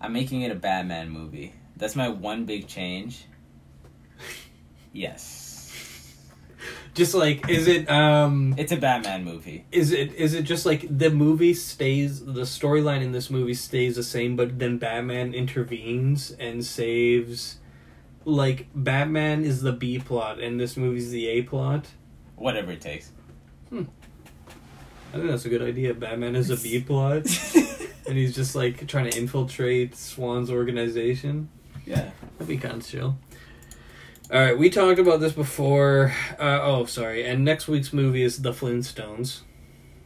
[0.00, 1.52] I'm making it a Batman movie.
[1.76, 3.24] That's my one big change.
[4.92, 6.16] Yes,
[6.94, 9.64] Just like, is it um, it's a Batman movie.
[9.70, 13.94] is it is it just like the movie stays, the storyline in this movie stays
[13.96, 17.58] the same, but then Batman intervenes and saves.
[18.24, 21.86] Like Batman is the B plot, and this movie's the A plot.
[22.36, 23.12] Whatever it takes.
[23.72, 23.76] I
[25.12, 25.94] think that's a good idea.
[25.94, 27.22] Batman is a B plot,
[28.10, 31.48] and he's just like trying to infiltrate Swan's organization.
[31.86, 32.10] yeah.
[32.38, 33.16] That'd be kind of chill.
[34.32, 36.12] All right, we talked about this before.
[36.38, 37.24] Uh, oh, sorry.
[37.26, 39.40] And next week's movie is The Flintstones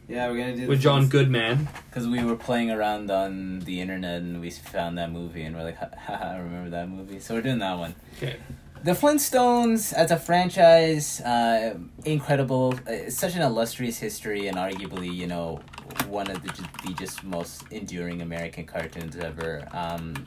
[0.07, 1.67] Yeah, we're gonna do with John Goodman.
[1.89, 5.63] because we were playing around on the internet and we found that movie and we're
[5.63, 7.19] like, haha, I remember that movie.
[7.19, 7.95] So we're doing that one.
[8.17, 8.37] Okay.
[8.83, 12.73] The Flintstones as a franchise, uh, incredible.
[12.87, 15.59] Uh, It's such an illustrious history and arguably, you know,
[16.07, 19.67] one of the, the just most enduring American cartoons ever.
[19.71, 20.25] Um,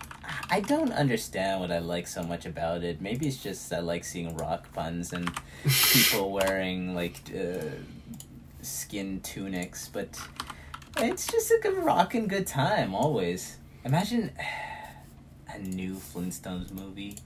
[0.50, 3.00] I don't understand what I like so much about it.
[3.00, 5.30] Maybe it's just I like seeing rock puns and
[5.64, 7.64] people wearing like uh,
[8.62, 10.20] skin tunics, but
[10.98, 13.58] it's just like a rocking good time always.
[13.84, 14.32] Imagine
[15.54, 17.16] a new Flintstones movie.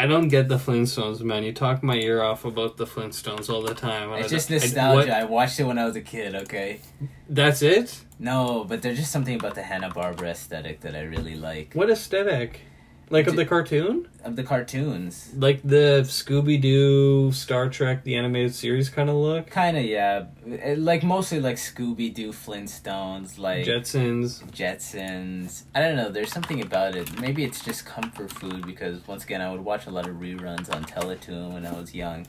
[0.00, 1.42] I don't get the Flintstones, man.
[1.42, 4.12] You talk my ear off about the Flintstones all the time.
[4.12, 4.94] It's just nostalgia.
[4.96, 6.80] what- I, watched it when I was a kid, okay?
[7.28, 8.00] that's it?
[8.20, 11.74] No, but there's just something about the Hanna Barbera aesthetic that I really like.
[11.74, 12.60] What aesthetic?
[13.10, 14.06] Like of the cartoon?
[14.22, 15.30] Of the cartoons.
[15.34, 19.50] Like the Scooby Doo, Star Trek, the animated series kind of look?
[19.50, 20.26] Kinda, yeah.
[20.46, 24.42] It- like mostly like Scooby Doo, Flintstones, like Jetsons.
[24.50, 25.62] Jetsons.
[25.74, 27.18] I don't know, there's something about it.
[27.20, 30.74] Maybe it's just comfort food because once again I would watch a lot of reruns
[30.74, 32.26] on Teletoon when I was young.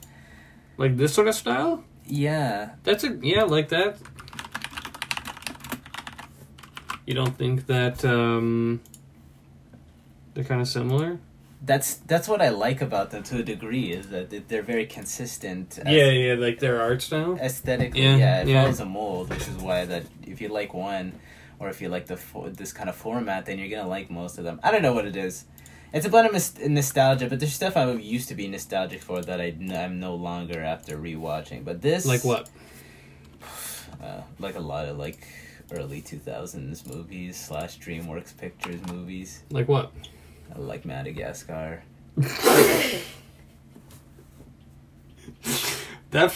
[0.78, 1.84] Like this sort of style?
[2.06, 2.70] Yeah.
[2.84, 3.98] That's a yeah, like that.
[7.06, 8.80] You don't think that um
[10.40, 11.18] they're kind of similar?
[11.62, 14.86] That's that's what I like about them to a degree is that they- they're very
[14.86, 15.78] consistent.
[15.84, 17.36] Yeah, yeah, like their art style.
[17.38, 18.62] aesthetically, Yeah, yeah, it yeah.
[18.62, 21.12] follows a mold, which is why that if you like one,
[21.58, 24.38] or if you like the fo- this kind of format, then you're gonna like most
[24.38, 24.58] of them.
[24.62, 25.44] I don't know what it is.
[25.92, 29.20] It's a blend of mis- nostalgia, but there's stuff I used to be nostalgic for
[29.20, 31.64] that I'm no longer after rewatching.
[31.64, 32.48] But this, Like what?
[34.02, 35.26] Uh, like a lot of like
[35.72, 39.92] early two thousands movies slash DreamWorks Pictures movies, Like what?
[40.54, 41.82] Uh, like Madagascar.
[46.10, 46.32] That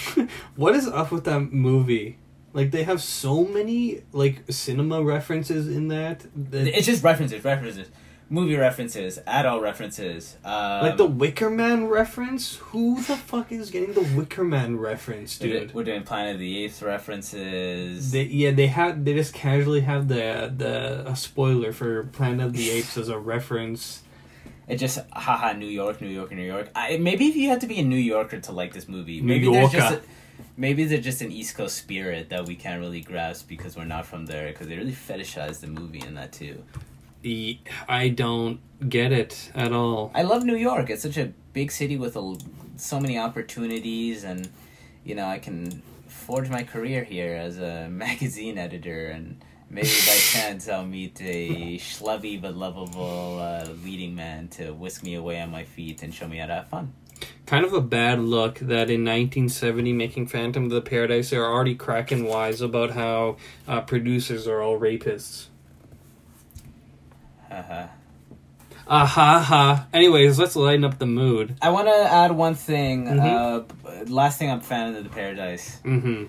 [0.56, 2.18] what is up with that movie?
[2.52, 6.26] Like they have so many like cinema references in that.
[6.50, 7.88] that It's just references, references,
[8.30, 10.36] movie references, adult references.
[10.44, 12.54] Um, like the Wicker Man reference.
[12.56, 15.74] Who the fuck is getting the Wicker Man reference, dude?
[15.74, 18.12] we're doing Planet of the Apes references.
[18.12, 19.04] They, yeah, they have.
[19.04, 23.18] they just casually have the the a spoiler for Planet of the Apes as a
[23.18, 24.03] reference.
[24.66, 26.70] It just haha New York, New York, New York.
[26.74, 29.26] I, maybe if you had to be a New Yorker to like this movie, New
[29.28, 30.06] maybe there's just Yorker.
[30.06, 33.84] a, maybe there's just an East Coast spirit that we can't really grasp because we're
[33.84, 34.48] not from there.
[34.48, 36.62] Because they really fetishize the movie in that too.
[37.22, 40.10] The, I don't get it at all.
[40.14, 40.90] I love New York.
[40.90, 42.38] It's such a big city with a,
[42.76, 44.48] so many opportunities, and
[45.04, 49.42] you know I can forge my career here as a magazine editor and.
[49.70, 55.14] Maybe by chance I'll meet a schlubby but lovable uh, leading man to whisk me
[55.14, 56.92] away on my feet and show me how to have fun.
[57.46, 61.74] Kind of a bad look that in 1970, making Phantom of the Paradise, they're already
[61.74, 63.36] cracking wise about how
[63.68, 65.46] uh, producers are all rapists.
[67.48, 67.86] Haha.
[68.86, 69.86] Ah ha ha.
[69.94, 71.56] Anyways, let's lighten up the mood.
[71.62, 73.06] I want to add one thing.
[73.06, 73.20] Mhm.
[73.20, 75.80] Uh, last thing I'm fan of the Paradise.
[75.84, 76.24] Mm-hmm.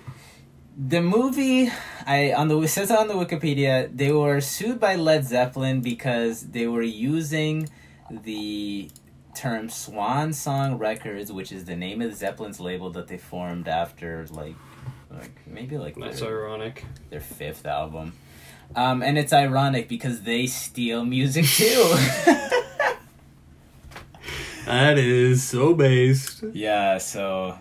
[0.78, 1.70] The movie,
[2.06, 6.66] I on the says on the Wikipedia, they were sued by Led Zeppelin because they
[6.66, 7.68] were using
[8.10, 8.90] the
[9.34, 14.26] term Swan Song Records, which is the name of Zeppelin's label that they formed after
[14.30, 14.54] like,
[15.10, 16.84] like maybe like That's their, ironic.
[17.08, 18.12] their fifth album.
[18.74, 21.94] Um, and it's ironic because they steal music too.
[24.66, 26.42] That is so based.
[26.52, 27.56] yeah, so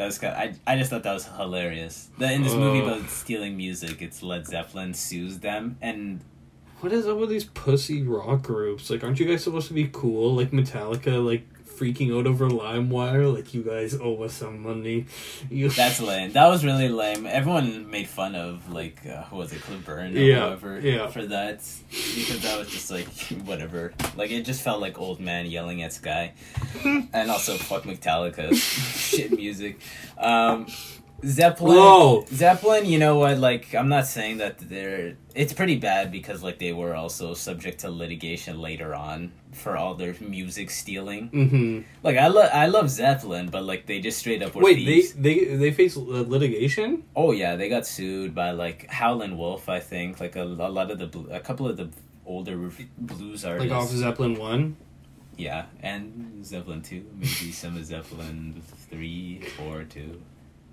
[0.00, 0.34] that was kind.
[0.66, 2.08] I I just thought that was hilarious.
[2.18, 2.86] That in this movie Oh.
[2.94, 6.20] about stealing music, it's Led Zeppelin sues them, and
[6.80, 8.88] What is up with these pussy rock groups?
[8.88, 10.34] Like, aren't you guys supposed to be cool?
[10.34, 13.34] Like Metallica, like freaking out over LimeWire?
[13.34, 15.06] Like, you guys owe us some money.
[15.50, 16.32] That's lame.
[16.32, 17.26] That was really lame.
[17.26, 21.06] Everyone made fun of like uh, who was it, Cliff Burn or Yeah, whoever, yeah.
[21.08, 23.06] for that because that was just like
[23.44, 23.92] whatever.
[24.16, 26.32] Like it just felt like old man yelling at Sky,
[26.84, 29.80] and also fuck Metallica, shit music.
[30.18, 30.66] Um,
[31.24, 31.76] Zeppelin.
[31.76, 32.24] Whoa.
[32.28, 33.38] Zeppelin, you know what?
[33.38, 35.16] Like, I'm not saying that they're.
[35.34, 39.94] It's pretty bad because like they were also subject to litigation later on for all
[39.94, 41.30] their music stealing.
[41.30, 41.80] Mm-hmm.
[42.02, 45.02] Like, I love I love Zeppelin, but like they just straight up were Wait, they
[45.02, 45.12] thieves.
[45.14, 47.04] they they face uh, litigation?
[47.14, 50.20] Oh yeah, they got sued by like Howlin' Wolf, I think.
[50.20, 51.88] Like a, a lot of the a couple of the
[52.26, 52.56] older
[52.98, 53.70] blues artists.
[53.70, 54.76] Like off Zeppelin one?
[55.36, 60.20] Yeah, and Zeppelin two, maybe some of Zeppelin three, four, two.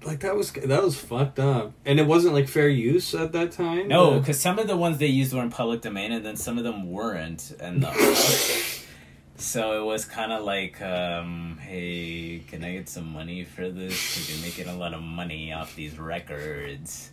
[0.06, 3.52] Like that was that was fucked up, and it wasn't like fair use at that
[3.52, 3.88] time.
[3.88, 6.58] No, because some of the ones they used were in public domain, and then some
[6.58, 7.92] of them weren't, and the,
[9.38, 13.94] so it was kind of like, um, hey, can I get some money for this?
[13.94, 17.12] Because you're making a lot of money off these records.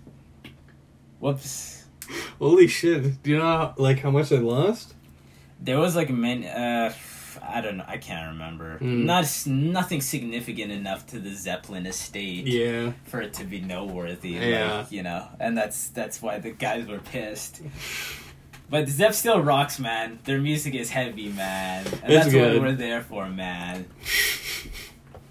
[1.20, 1.84] Whoops.
[2.38, 3.22] holy shit!
[3.22, 4.94] Do you know how, like how much I lost?
[5.58, 6.46] There was like many.
[6.46, 6.92] Uh,
[7.48, 7.84] I don't know.
[7.86, 8.78] I can't remember.
[8.78, 9.04] Mm.
[9.04, 14.30] Not nothing significant enough to the Zeppelin estate Yeah, for it to be noteworthy.
[14.30, 14.78] Yeah.
[14.78, 17.60] Like, you know, and that's that's why the guys were pissed.
[18.70, 20.18] But Zepp still rocks, man.
[20.24, 22.54] Their music is heavy, man, and It's that's good.
[22.54, 23.86] what we're there for, man.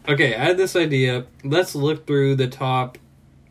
[0.07, 1.25] Okay, I had this idea.
[1.45, 2.97] Let's look through the top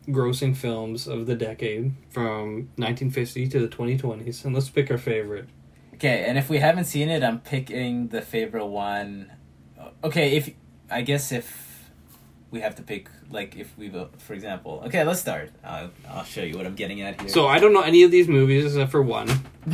[0.07, 5.47] grossing films of the decade from 1950 to the 2020s, and let's pick our favorite.
[5.93, 9.31] Okay, and if we haven't seen it, I'm picking the favorite one.
[10.03, 10.49] Okay, if
[10.89, 11.89] I guess if
[12.51, 15.51] we have to pick, like, if we, vote, for example, okay, let's start.
[15.63, 17.29] I'll, I'll show you what I'm getting at here.
[17.29, 19.27] So I don't know any of these movies except for one.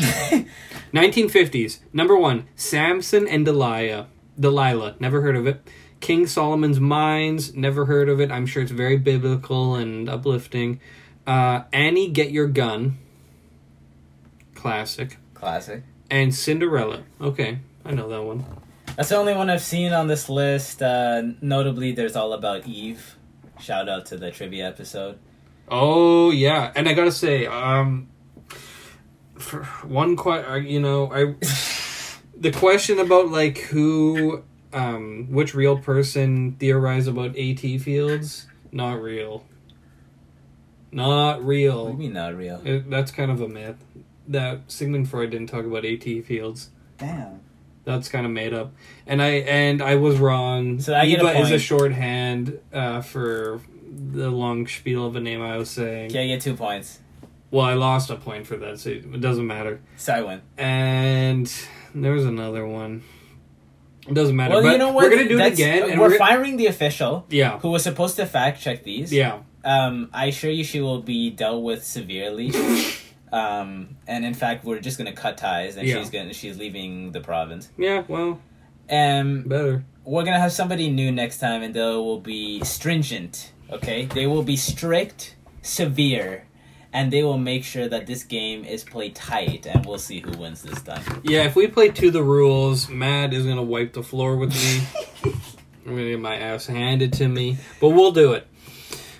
[0.93, 1.79] 1950s.
[1.93, 4.08] Number one, Samson and Delilah.
[4.39, 4.95] Delilah.
[4.99, 5.62] Never heard of it.
[5.99, 7.53] King Solomon's Mines.
[7.53, 8.32] Never heard of it.
[8.32, 10.79] I'm sure it's very biblical and uplifting.
[11.27, 12.97] Uh, Annie, Get Your Gun.
[14.55, 15.17] Classic.
[15.34, 15.84] Classic.
[16.10, 17.04] And Cinderella.
[17.22, 18.45] Okay, I know that one.
[18.95, 20.82] That's the only one I've seen on this list.
[20.82, 23.15] Uh, notably, there's All About Eve.
[23.60, 25.19] Shout out to the trivia episode.
[25.69, 28.10] Oh yeah, and I gotta say, um,
[29.38, 31.36] for one que- you know, I
[32.38, 34.43] the question about like who,
[34.74, 39.43] um, which real person theorized about AT fields, not real,
[40.91, 41.89] not What do real.
[41.91, 42.62] you mean not real?
[42.65, 43.78] It, that's kind of a myth.
[44.30, 46.70] That Sigmund Freud didn't talk about AT fields.
[46.98, 47.42] Damn.
[47.84, 48.74] That's kind of made up,
[49.08, 50.80] and I and I was wrong.
[50.80, 51.62] So I get a Eva is a point.
[51.62, 53.62] shorthand uh, for
[53.92, 56.12] the long spiel of a name I was saying.
[56.12, 57.00] Yeah, you get two points.
[57.52, 59.82] Well, I lost a point for that, so it doesn't matter.
[59.98, 60.42] So I win.
[60.58, 61.52] And
[61.96, 63.02] there was another one.
[64.08, 64.54] It doesn't matter.
[64.54, 65.06] Well, but you know what?
[65.06, 68.18] We're gonna do it again, and we're, we're, firing the official yeah, who was supposed
[68.18, 69.12] to fact check these.
[69.12, 69.39] yeah.
[69.63, 72.52] Um, I assure you she will be dealt with severely.
[73.32, 76.00] um, and in fact, we're just gonna cut ties, and Yeah.
[76.00, 77.70] she's gonna she's leaving the province.
[77.78, 78.39] Yeah, well,
[78.89, 79.84] Um, better.
[80.04, 83.52] we're gonna have somebody new next time, and they will be stringent.
[83.72, 86.46] Okay, they will be strict, severe,
[86.92, 90.32] and they will make sure that this game is played tight, and we'll see who
[90.32, 91.04] wins this time.
[91.24, 94.82] Yeah, if we play to the rules, Matt is gonna wipe the floor with me.
[95.86, 98.48] I'm gonna get my ass handed to me, but we'll do it.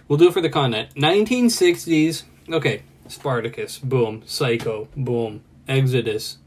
[0.08, 0.90] We'll do it for the content.
[0.96, 2.24] 1960s.
[2.52, 3.78] Okay, Spartacus.
[3.80, 4.24] Boom.
[4.26, 4.88] Psycho.
[4.96, 5.42] Boom.
[5.68, 6.38] Exodus.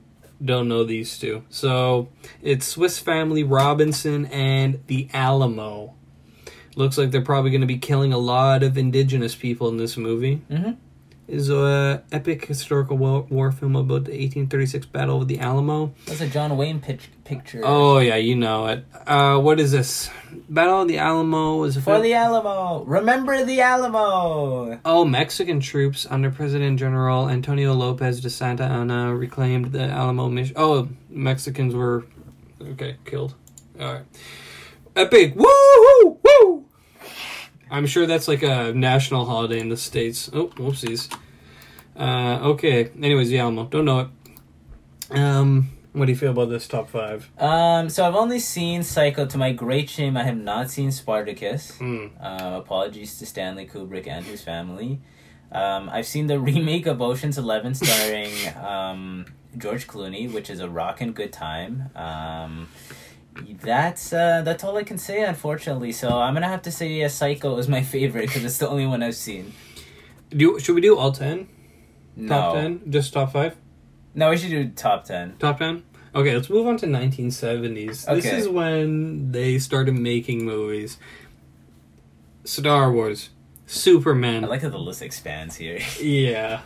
[0.44, 1.44] Don't know these two.
[1.48, 2.08] So
[2.40, 5.94] it's Swiss Family Robinson and The Alamo.
[6.74, 9.96] Looks like they're probably going to be killing a lot of indigenous people in this
[9.96, 10.42] movie.
[10.50, 10.76] Mhm.
[11.28, 15.94] Is a epic historical war, war film about the 1836 Battle of the Alamo.
[16.06, 17.62] That's a John Wayne pitch, picture.
[17.64, 18.84] Oh yeah, you know it.
[19.06, 20.10] Uh, what is this?
[20.48, 22.84] Battle of the Alamo was a For the Alamo!
[22.84, 24.80] Remember the Alamo!
[24.84, 30.54] Oh, Mexican troops under President General Antonio Lopez de Santa Anna reclaimed the Alamo mission.
[30.58, 32.04] Oh, Mexicans were
[32.60, 33.34] okay killed.
[33.80, 34.04] All right,
[34.96, 35.34] epic!
[35.36, 36.61] Woo woo woo!
[37.72, 40.30] I'm sure that's like a national holiday in the states.
[40.32, 41.12] Oh, whoopsies.
[41.96, 42.90] Uh, okay.
[43.00, 43.64] Anyways, the Alamo.
[43.64, 44.08] Don't know it.
[45.18, 47.30] Um, What do you feel about this top five?
[47.38, 49.26] Um, so I've only seen Psycho.
[49.26, 51.76] To my great shame, I have not seen Spartacus.
[51.78, 52.06] Hmm.
[52.20, 55.00] Uh, apologies to Stanley Kubrick and his family.
[55.50, 59.26] Um, I've seen the remake of Ocean's Eleven starring um,
[59.58, 61.90] George Clooney, which is a rockin' good time.
[61.94, 62.68] Um,
[63.62, 65.92] that's uh, that's all I can say, unfortunately.
[65.92, 68.86] So I'm gonna have to say yeah, Psycho is my favorite because it's the only
[68.86, 69.52] one I've seen.
[70.30, 71.48] Do should we do all ten?
[72.16, 72.80] No, Top ten?
[72.90, 73.56] Just top five?
[74.14, 75.36] no, we should do top ten.
[75.38, 75.82] Top ten?
[76.14, 78.06] Okay, let's move on to 1970s.
[78.06, 78.20] Okay.
[78.20, 80.98] This is when they started making movies.
[82.44, 83.30] Star Wars,
[83.66, 85.78] Superman, I like how the list expands here.
[86.00, 86.60] yeah,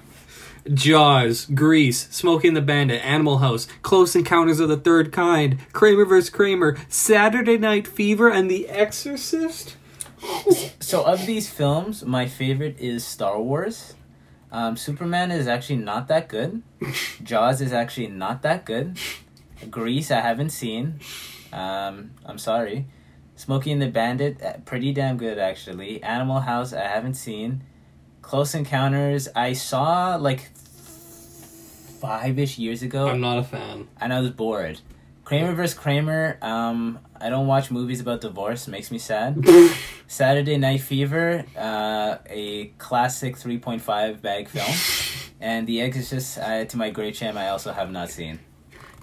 [0.75, 6.05] Jaws, Grease, Smokey and the Bandit, Animal House, Close Encounters of the Third Kind, Kramer
[6.05, 6.31] vs.
[6.31, 9.77] Kramer, Saturday Night Fever, and The Exorcist.
[10.81, 13.95] So of these films, my favorite is Star Wars.
[14.51, 16.63] Um, Superman is actually not that good.
[17.23, 18.99] Jaws is actually not that good.
[19.71, 21.01] Grease I haven't seen.
[21.53, 22.87] Um, I'm sorry.
[23.37, 26.03] Smokey and the Bandit, uh, pretty damn good actually.
[26.03, 27.63] Animal House I haven't seen.
[28.27, 30.51] Close Encounters I saw like
[32.01, 33.87] five ish years ago, I'm not a fan.
[34.01, 34.81] and I was bored.
[35.25, 35.75] Kramer vs.
[35.75, 36.37] Kramer.
[36.43, 38.67] Um, I don't watch movies about divorce.
[38.67, 39.45] Makes me sad.
[40.09, 44.77] Saturday Night Fever, uh, a classic 3.5 bag film.
[45.41, 48.41] and The Exorcist, uh, to my great shame, I also have not seen.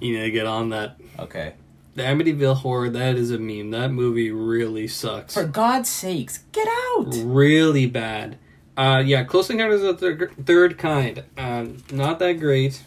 [0.01, 0.97] You need to get on that.
[1.19, 1.53] Okay.
[1.95, 3.71] The Amityville Horror, that is a meme.
[3.71, 5.33] That movie really sucks.
[5.33, 7.07] For God's sakes, get out!
[7.23, 8.37] really bad.
[8.75, 11.23] Uh, yeah, Close Encounters of the Thir- Third Kind.
[11.37, 12.81] Um, not that great.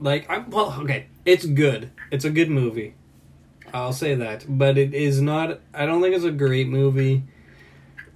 [0.00, 1.90] Like, I well, okay, it's good.
[2.10, 2.94] It's a good movie.
[3.72, 5.60] I'll say that, but it is not.
[5.72, 7.22] I don't think it's a great movie.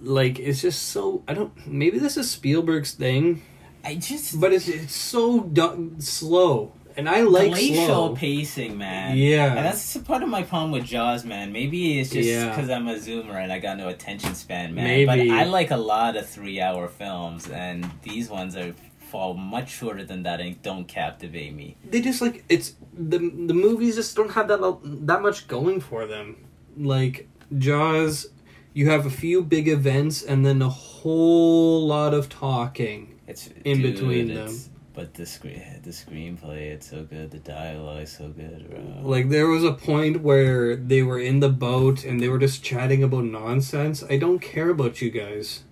[0.01, 1.22] Like, it's just so.
[1.29, 1.66] I don't.
[1.66, 3.43] Maybe this is Spielberg's thing,
[3.85, 4.41] I just.
[4.41, 8.14] but it's it's so du- slow, and I like glacial slow.
[8.16, 9.16] pacing, man.
[9.16, 9.49] Yeah.
[9.57, 11.53] And that's part of my problem with Jaws, man.
[11.53, 12.49] Maybe it's just Yeah.
[12.51, 14.84] because I'm a zoomer and I got no attention span, man.
[14.84, 15.07] Maybe.
[15.07, 18.74] But I like a lot of three hour films, and these ones are
[19.11, 21.76] fall much shorter than that and don't captivate me.
[21.88, 24.61] they just like it's the the movies just don't have that
[25.07, 26.36] that much going for them.
[26.76, 28.26] Like Jaws,
[28.72, 33.20] you have a few big events and then a whole lot of talking.
[33.28, 37.32] It's In dude, between it's- But the screen, the screenplay, it's so good.
[37.32, 39.01] The dialogue is so good, bro.
[39.03, 42.62] Like there was a point where they were in the boat and they were just
[42.62, 44.05] chatting about nonsense.
[44.09, 45.64] I don't care about you guys.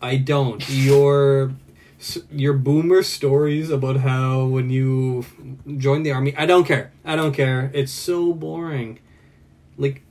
[0.00, 0.66] I don't.
[0.70, 1.54] Your
[2.30, 5.26] your boomer stories about how when you
[5.76, 6.92] joined the army, I don't care.
[7.04, 7.72] I don't care.
[7.74, 9.00] It's so boring.
[9.76, 10.02] Like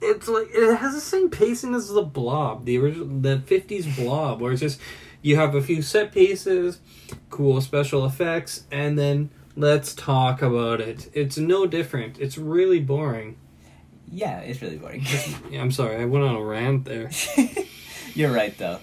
[0.00, 4.40] it's like it has the same pacing as the Blob, the original, the '50s Blob,
[4.40, 4.80] where it's just
[5.22, 6.80] you have a few set pieces,
[7.30, 11.10] cool special effects, and then let's talk about it.
[11.12, 12.18] It's no different.
[12.18, 13.36] It's really boring.
[14.12, 15.04] Yeah, it's really boring.
[15.50, 17.10] Yeah, I'm sorry, I went on a rant there.
[18.14, 18.78] You're right, though.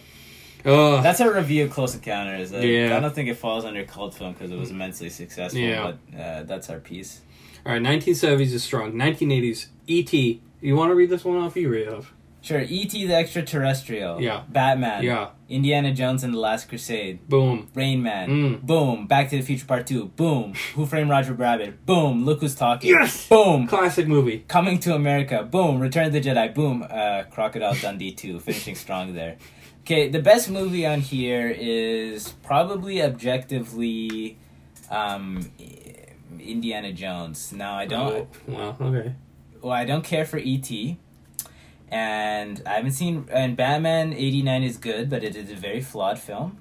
[0.66, 2.54] Oh, That's a review of Close Encounters.
[2.54, 2.98] I, Yeah.
[2.98, 5.60] I don't think it falls under cult film because it was immensely successful.
[5.62, 5.94] Yeah.
[6.12, 7.22] But uh, that's our piece.
[7.66, 7.82] all right.
[7.82, 8.94] 1970s is strong.
[8.94, 10.42] 1980s, E.T.
[10.62, 11.56] You want to read this one off?
[11.56, 12.14] You read it off.
[12.48, 13.06] Sure, E.T.
[13.06, 14.22] the Extraterrestrial.
[14.22, 14.43] Yeah.
[14.48, 15.04] Batman.
[15.04, 15.32] Yeah.
[15.50, 17.28] Indiana Jones and the Last Crusade.
[17.28, 17.68] Boom.
[17.76, 18.30] Rain Man.
[18.30, 18.62] Mm.
[18.62, 19.06] Boom.
[19.06, 20.06] Back to the Future Part 2.
[20.06, 20.54] Boom.
[20.76, 21.86] Who Framed Roger Rabbit.
[21.86, 22.24] Boom.
[22.24, 22.91] Look Who's Talking.
[22.91, 23.28] Yes!
[23.28, 23.68] Boom.
[23.68, 24.45] Classic movie.
[24.48, 25.43] Coming to America.
[25.43, 25.82] Boom.
[25.82, 26.56] Return of the Jedi.
[26.56, 26.88] Boom.
[26.89, 28.39] Uh, Crocodile Dundee 2.
[28.48, 29.36] Finishing strong there.
[29.82, 34.38] Okay, the best movie on here is probably objectively
[34.89, 35.52] um,
[36.39, 37.52] Indiana Jones.
[37.52, 38.14] Now, I don't.
[38.14, 39.16] Oh, well, okay.
[39.62, 40.98] well, I don't care for E.T.
[41.90, 43.28] And I haven't seen.
[43.32, 46.58] And Batman 89 is good, but it is a very flawed film.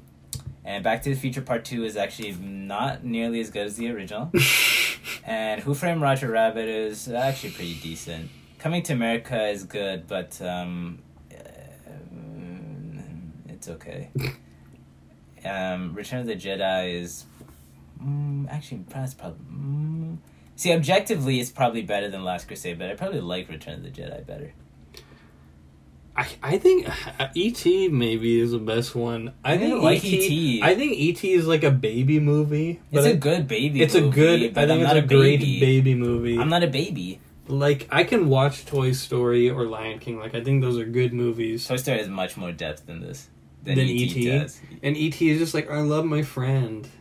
[0.66, 3.89] And Back to the Future Part 2 is actually not nearly as good as the
[3.91, 4.33] original.
[5.24, 8.31] and Who Framed Roger Rabbit is actually pretty decent.
[8.59, 10.99] Coming to America is good, but um,
[11.31, 11.37] uh,
[13.49, 14.11] it's okay.
[15.45, 17.27] um, Return of the Jedi is.
[18.03, 19.39] Mm, actually, that's probably.
[19.53, 20.18] Mm,
[20.57, 23.91] see, objectively, it's probably better than Last Crusade, but I probably like Return of the
[23.91, 24.53] Jedi better.
[26.17, 26.89] I, I think
[27.21, 27.89] uh, E.T.
[27.89, 29.35] maybe is the best one.
[29.45, 30.62] I, I think like E.T.
[30.62, 31.31] I think E.T.
[31.31, 32.81] is like a baby movie.
[32.91, 33.83] It's a good baby.
[33.83, 34.55] It's a good.
[34.55, 35.61] but I think I'm it's not a, a great baby.
[35.61, 36.39] baby movie.
[36.39, 37.21] I'm not a baby.
[37.49, 40.19] like I can watch Toy Story or Lion King.
[40.19, 41.67] Like I think those are good movies.
[41.69, 43.29] Toy Story has much more depth than this.
[43.62, 44.21] Than, Than E.T.
[44.21, 44.39] E.T.?
[44.39, 44.61] does.
[44.83, 45.29] And E.T.
[45.29, 46.89] is just like I love my friend.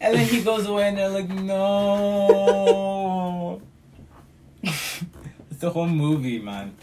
[0.00, 3.62] And then he goes away and they're like, no.
[4.62, 6.74] it's the whole movie, man.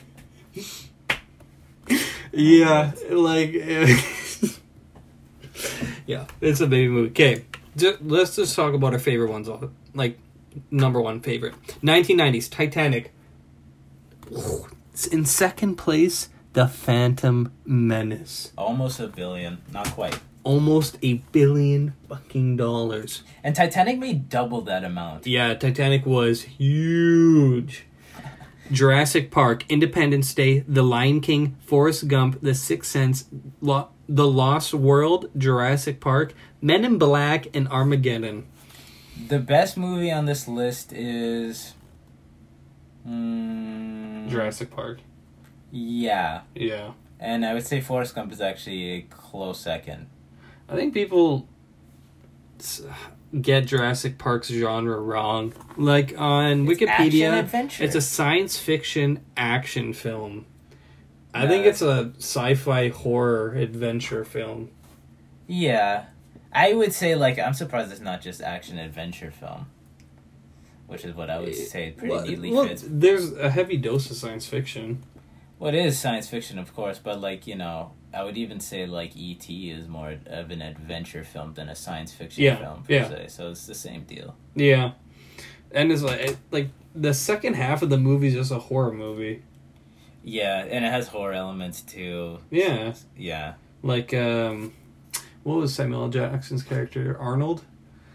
[2.34, 3.54] Yeah, like
[6.08, 7.10] yeah, it's a baby movie.
[7.10, 7.46] Okay,
[8.02, 9.48] let's just talk about our favorite ones.
[9.48, 10.18] All like
[10.72, 11.54] number one favorite.
[11.84, 13.14] 1990s Titanic.
[15.12, 18.52] In second place, The Phantom Menace.
[18.58, 20.20] Almost a billion, not quite.
[20.44, 23.24] Almost a billion fucking dollars.
[23.44, 25.26] And Titanic made double that amount.
[25.28, 27.86] Yeah, Titanic was huge.
[28.74, 33.26] Jurassic Park, Independence Day, The Lion King, Forrest Gump, The Sixth Sense,
[33.62, 38.48] Lo- The Lost World, Jurassic Park, Men in Black, and Armageddon.
[39.28, 41.76] The best movie on this list is.
[43.08, 45.02] Mm, Jurassic Park.
[45.72, 46.42] Yeah.
[46.56, 46.94] Yeah.
[47.20, 50.08] And I would say Forrest Gump is actually a close second.
[50.68, 51.48] I think people
[53.42, 55.54] get Jurassic Park's genre wrong.
[55.78, 60.46] Like on It's Wikipedia, it's a science fiction action film.
[61.34, 64.70] I think it's a sci-fi horror adventure film.
[65.48, 66.06] Yeah.
[66.54, 69.66] I would say, like, I'm surprised it's not just action adventure film.
[70.86, 72.84] Which is what I would eh, say pretty Well, neatly well, fits.
[72.88, 75.02] there's a heavy dose of science fiction.
[75.58, 78.86] Well, it is science fiction, of course, but, like, you know, I would even say,
[78.86, 79.72] like, E.T.
[79.72, 83.10] is more of an adventure film than a science fiction Yeah, film, per yeah.
[83.10, 83.26] se.
[83.30, 84.36] So it's the same deal.
[84.56, 84.92] Yeah,
[85.72, 88.94] and it's like it, like the second half of the movie is just a horror
[88.94, 89.42] movie.
[90.24, 92.40] Yeah, and it has horror elements, too.
[92.50, 93.56] Yeah, Yeah.
[93.82, 94.74] like um,
[95.44, 96.10] what was Samuel L.
[96.10, 97.64] Jackson's character Arnold?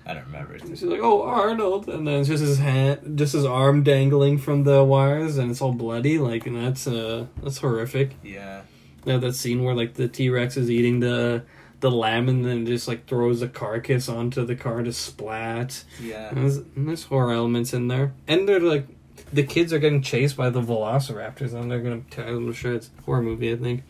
[0.07, 0.55] I don't remember.
[0.55, 4.39] And she's like, "Oh, Arnold," and then it's just his hand, just his arm dangling
[4.39, 6.17] from the wires, and it's all bloody.
[6.19, 8.13] Like, and that's uh, that's horrific.
[8.25, 8.63] Yeah.
[9.05, 11.45] Yeah, that scene where like the T Rex is eating the
[11.81, 15.85] the lamb, and then just like throws the carcass onto the car to splat.
[16.01, 16.29] Yeah.
[16.29, 18.87] And there's, and there's horror elements in there, and they're like,
[19.33, 22.91] the kids are getting chased by the Velociraptors, and they're gonna tear them to shreds.
[23.05, 23.85] Horror movie, I think.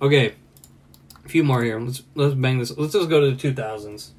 [0.00, 0.34] Okay,
[1.24, 1.78] a few more here.
[1.78, 2.76] Let's let's bang this.
[2.76, 4.12] Let's just go to the two thousands.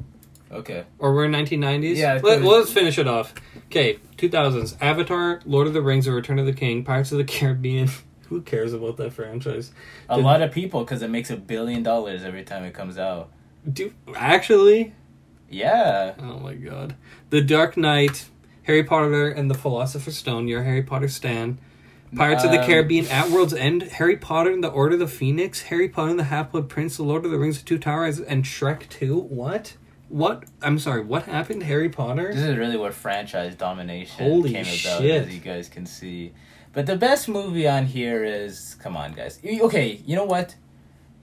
[0.54, 0.86] Okay.
[1.00, 1.96] Or we're in 1990s?
[1.96, 3.34] Yeah, Let, let's finish it off.
[3.68, 4.78] Okay, 2000s.
[4.80, 7.90] Avatar, Lord of the Rings, The Return of the King, Pirates of the Caribbean.
[8.30, 9.72] Who cares about that franchise?
[10.10, 12.98] A Did- lot of people, because it makes a billion dollars every time it comes
[12.98, 13.30] out.
[13.72, 14.94] Do Actually?
[15.50, 16.14] Yeah.
[16.20, 16.96] Oh my god.
[17.30, 18.26] The Dark Knight,
[18.64, 21.60] Harry Potter and the Philosopher's Stone, your Harry Potter stan.
[22.16, 25.08] Pirates of the Um, Caribbean, At World's End, Harry Potter and the Order of the
[25.08, 28.20] Phoenix, Harry Potter and the Half-Blood Prince, The Lord of the Rings, The Two Towers,
[28.20, 29.18] and Shrek 2.
[29.18, 29.78] What?
[30.10, 30.44] What?
[30.62, 32.32] I'm sorry, what happened to Harry Potter?
[32.32, 35.24] This is really where franchise domination Holy came about, shit.
[35.28, 36.34] as you guys can see.
[36.74, 39.40] But the best movie on here is come on, guys.
[39.46, 40.56] Okay, you know what?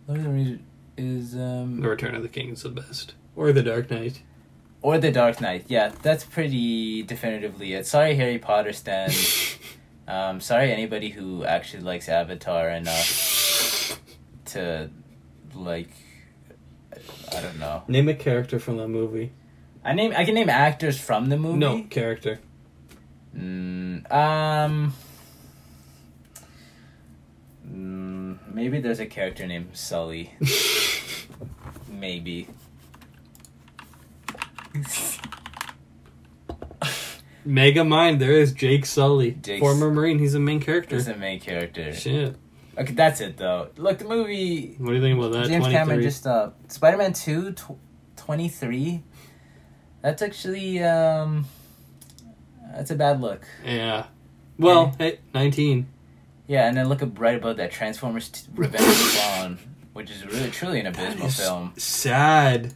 [0.06, 0.60] Lord of the Rings
[0.96, 3.14] is um The Return of the King is the best.
[3.36, 4.22] Or The Dark Knight.
[4.82, 5.64] or The Dark Knight.
[5.68, 7.86] Yeah, that's pretty definitively it.
[7.86, 9.58] Sorry, Harry Potter stands.
[10.08, 14.00] um, sorry, anybody who actually likes Avatar enough
[14.46, 14.90] to
[15.54, 15.90] like.
[17.36, 17.82] I don't know.
[17.88, 19.32] Name a character from that movie.
[19.84, 20.12] I name.
[20.16, 21.58] I can name actors from the movie.
[21.58, 22.40] No, character.
[23.36, 24.92] Mm, um.
[28.60, 30.34] Maybe there's a character named Sully.
[31.88, 32.46] maybe.
[37.42, 39.38] Mega Mind, there is Jake Sully.
[39.58, 40.96] Former Marine, he's the main character.
[40.96, 41.94] There's a main character.
[41.94, 42.36] Shit.
[42.76, 43.70] Okay, that's it though.
[43.78, 44.74] Look, the movie.
[44.76, 45.48] What do you think about that?
[45.48, 47.78] James Cameron just uh, Spider Man 2, tw-
[48.16, 49.02] 23.
[50.02, 51.46] That's actually um.
[52.74, 53.46] That's a bad look.
[53.64, 54.06] Yeah.
[54.58, 55.86] Well, hey, 19.
[56.50, 59.58] Yeah, and then look up right above that Transformers t- Revenge of the Clone,
[59.92, 61.72] which is really truly an abysmal film.
[61.76, 62.74] Sad.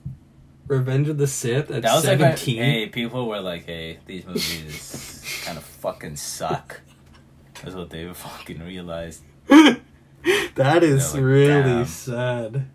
[0.69, 2.57] Revenge of the Sith at That was like, a, 17.
[2.57, 6.83] hey, people were like, hey, these movies kind of fucking suck.
[7.65, 9.25] That's what they fucking realized.
[9.49, 11.85] that is like, really damn.
[11.87, 12.71] sad.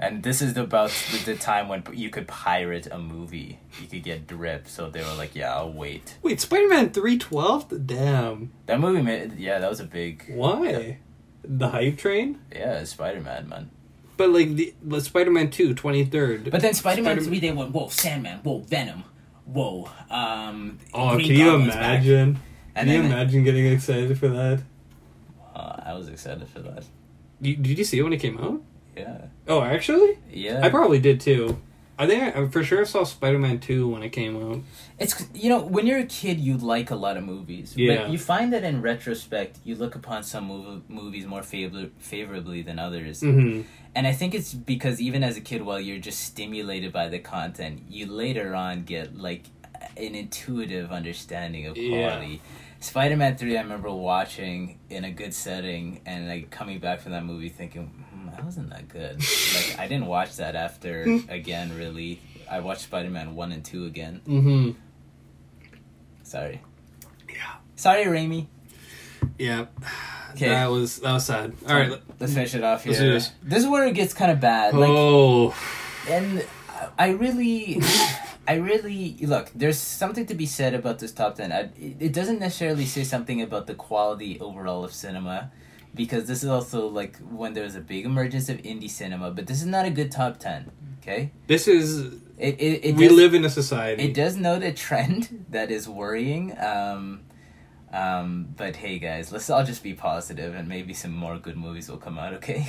[0.00, 0.90] And this is about
[1.24, 3.58] the, time when you could pirate a movie.
[3.82, 6.16] You could get drip, so they were like, yeah, I'll wait.
[6.22, 7.86] Wait, Spider Man 312?
[7.86, 8.52] Damn.
[8.66, 10.98] That movie, made, yeah, that was a big, Why?
[11.42, 12.40] The hype train?
[12.54, 13.70] yeah, Spider Man, man.
[14.16, 16.50] But like the, the Spider Man 2, 23rd.
[16.50, 19.02] But then Spider Man Spider- 3, they went, whoa, Sandman, whoa, Venom,
[19.46, 20.78] whoa, um.
[20.94, 21.82] oh, Green can you Goblin's back.
[22.04, 22.34] imagine?
[22.34, 22.42] Can
[22.76, 24.62] And you then, imagine getting excited for that?
[25.54, 26.84] Uh, I was excited for that.
[27.40, 28.62] You, did you see it when it came out?
[28.96, 29.26] Yeah.
[29.48, 30.18] Oh, actually?
[30.30, 30.60] Yeah.
[30.62, 31.58] I probably did too.
[32.00, 34.60] I think I, for sure saw Spider Man 2 when it came out.
[35.00, 37.74] It's you know when you're a kid you like a lot of movies.
[37.76, 37.96] Yeah.
[38.02, 42.62] But you find that in retrospect you look upon some mov- movies more favor- favorably
[42.62, 43.20] than others.
[43.20, 43.62] Mm-hmm.
[43.96, 47.18] And I think it's because even as a kid while you're just stimulated by the
[47.18, 49.46] content, you later on get like
[49.96, 52.20] an intuitive understanding of Yeah.
[52.80, 52.84] Quality.
[53.14, 57.24] Spider-Man 3 I remember watching in a good setting and like coming back from that
[57.24, 59.16] movie thinking, hmm, that wasn't that good.
[59.54, 62.20] like I didn't watch that after again really.
[62.50, 64.20] I watched Spider-Man 1 and 2 again.
[64.26, 64.70] Mm-hmm.
[66.22, 66.60] Sorry.
[67.28, 67.56] Yeah.
[67.76, 68.46] Sorry, Raimi.
[69.38, 69.66] Yeah.
[70.32, 70.48] Okay.
[70.48, 71.54] That was that was sad.
[71.66, 71.90] All right.
[71.90, 72.94] let- Let's finish it off here.
[72.94, 73.30] This.
[73.42, 74.74] This is where it gets kind of bad.
[74.74, 75.54] Like, oh.
[76.08, 76.44] and
[76.98, 77.80] I really,
[78.48, 79.50] I really look.
[79.54, 81.52] There's something to be said about this top ten.
[81.52, 85.52] I, it doesn't necessarily say something about the quality overall of cinema,
[85.94, 89.30] because this is also like when there was a big emergence of indie cinema.
[89.32, 90.70] But this is not a good top ten.
[91.02, 94.04] Okay, This is it it, it we does, live in a society.
[94.04, 96.56] It does note a trend that is worrying.
[96.58, 97.20] Um,
[97.92, 101.90] um, but hey, guys, let's all just be positive, and maybe some more good movies
[101.90, 102.32] will come out.
[102.34, 102.66] Okay,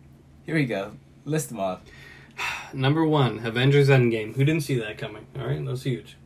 [0.44, 0.92] here we go.
[1.24, 1.80] List them off.
[2.72, 4.34] Number one, Avengers Endgame.
[4.34, 5.26] Who didn't see that coming?
[5.38, 6.16] All right, that was huge.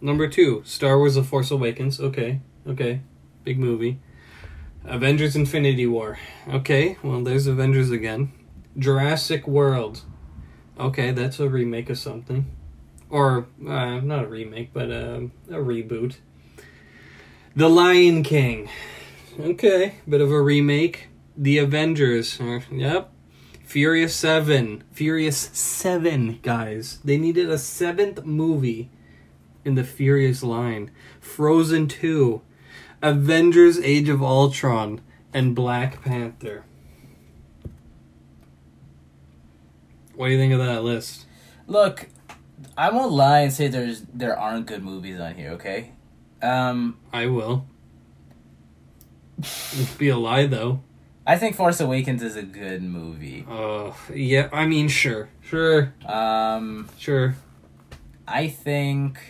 [0.00, 2.00] Number two, Star Wars: The Force Awakens.
[2.00, 3.00] Okay, okay,
[3.44, 3.98] big movie.
[4.84, 6.18] Avengers: Infinity War.
[6.48, 8.32] Okay, well, there's Avengers again.
[8.78, 10.02] Jurassic World.
[10.78, 12.46] Okay, that's a remake of something,
[13.10, 16.16] or uh, not a remake, but um a reboot.
[17.56, 18.70] The Lion King.
[19.38, 21.08] Okay, bit of a remake.
[21.36, 22.40] The Avengers.
[22.40, 23.12] Uh, yep,
[23.68, 24.82] Furious 7.
[24.92, 27.00] Furious 7, guys.
[27.04, 28.88] They needed a seventh movie
[29.62, 30.90] in the Furious line.
[31.20, 32.40] Frozen 2.
[33.02, 35.02] Avengers Age of Ultron.
[35.34, 36.64] And Black Panther.
[40.14, 41.26] What do you think of that list?
[41.66, 42.08] Look,
[42.74, 45.50] I won't lie and say there's there aren't good movies on here.
[45.50, 45.92] Okay,
[46.40, 47.66] um, I will.
[49.38, 50.80] It'd be a lie, though.
[51.28, 53.44] I think Force Awakens is a good movie.
[53.46, 55.28] Uh, yeah, I mean, sure.
[55.42, 57.36] Sure, Um, sure.
[58.26, 59.20] I think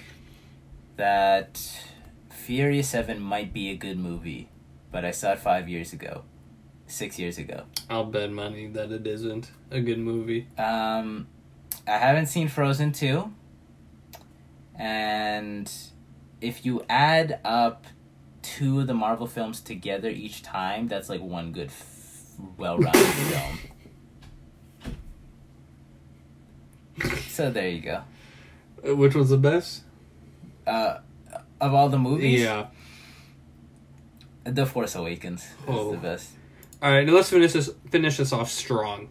[0.96, 1.61] that
[2.30, 4.49] Furious Seven might be a good movie,
[4.92, 6.22] but I saw it five years ago,
[6.86, 7.64] six years ago.
[7.90, 10.46] I'll bet money that it isn't a good movie.
[10.57, 11.26] Um,
[11.86, 13.32] I haven't seen Frozen 2.
[14.76, 15.68] And
[16.40, 17.84] if you add up
[18.57, 22.24] two of the Marvel films together each time, that's like one good, f-
[22.57, 23.59] well rounded film.
[27.28, 28.03] So there you go.
[28.86, 29.82] Uh, Which was the best?
[30.66, 30.99] Uh,
[31.61, 32.66] of all the movies, Yeah.
[34.44, 35.90] The Force Awakens is Oh.
[35.92, 36.30] the best.
[36.82, 37.70] All right, now let's finish this.
[37.90, 39.09] Finish this off strong.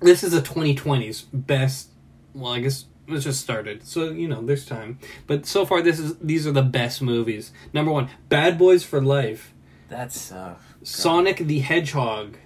[0.00, 1.88] This is a 2020s best.
[2.34, 2.84] Well, I guess
[3.14, 4.98] it's just started, so you know there's time.
[5.26, 7.52] But so far, this is these are the best movies.
[7.72, 9.52] Number one, Bad Boys for Life,
[9.88, 12.36] That's uh, Sonic the Hedgehog,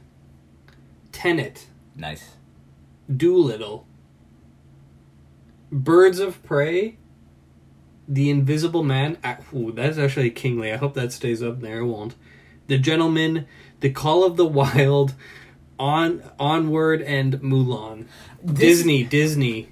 [1.13, 2.31] Tenet, nice.
[3.15, 3.87] Dolittle,
[5.71, 6.97] Birds of Prey,
[8.09, 9.19] The Invisible Man.
[9.25, 10.73] Ah, ooh, that's actually kingly.
[10.73, 11.81] I hope that stays up there.
[11.81, 12.15] It won't.
[12.69, 13.47] The Gentleman,
[13.81, 15.15] The Call of the Wild,
[15.79, 18.07] On Onward, and Mulan.
[18.43, 19.69] This- Disney, Disney.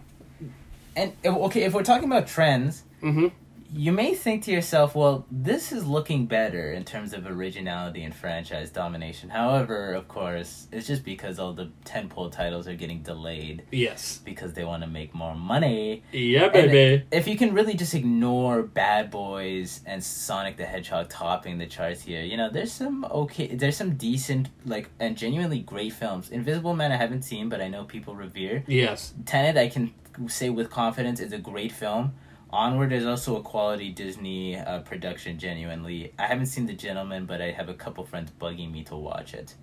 [0.96, 3.28] And okay, if we're talking about trends, hmm
[3.76, 8.14] you may think to yourself, well, this is looking better in terms of originality and
[8.14, 9.30] franchise domination.
[9.30, 14.20] However, of course, it's just because all the tentpole titles are getting delayed Yes.
[14.24, 16.04] because they want to make more money.
[16.12, 17.04] Yeah, And baby.
[17.10, 22.02] if you can really just ignore Bad Boys and Sonic the Hedgehog topping the charts
[22.02, 26.30] here, you know, there's some okay, there's some decent, like, and genuinely great films.
[26.30, 28.62] Invisible Man I haven't seen, but I know people revere.
[28.68, 29.14] Yes.
[29.26, 29.92] Tenet, I can
[30.28, 32.14] say with confidence, is a great film.
[32.54, 36.12] Onward is also a quality Disney uh, production, genuinely.
[36.18, 39.34] I haven't seen The Gentleman, but I have a couple friends bugging me to watch
[39.34, 39.54] it.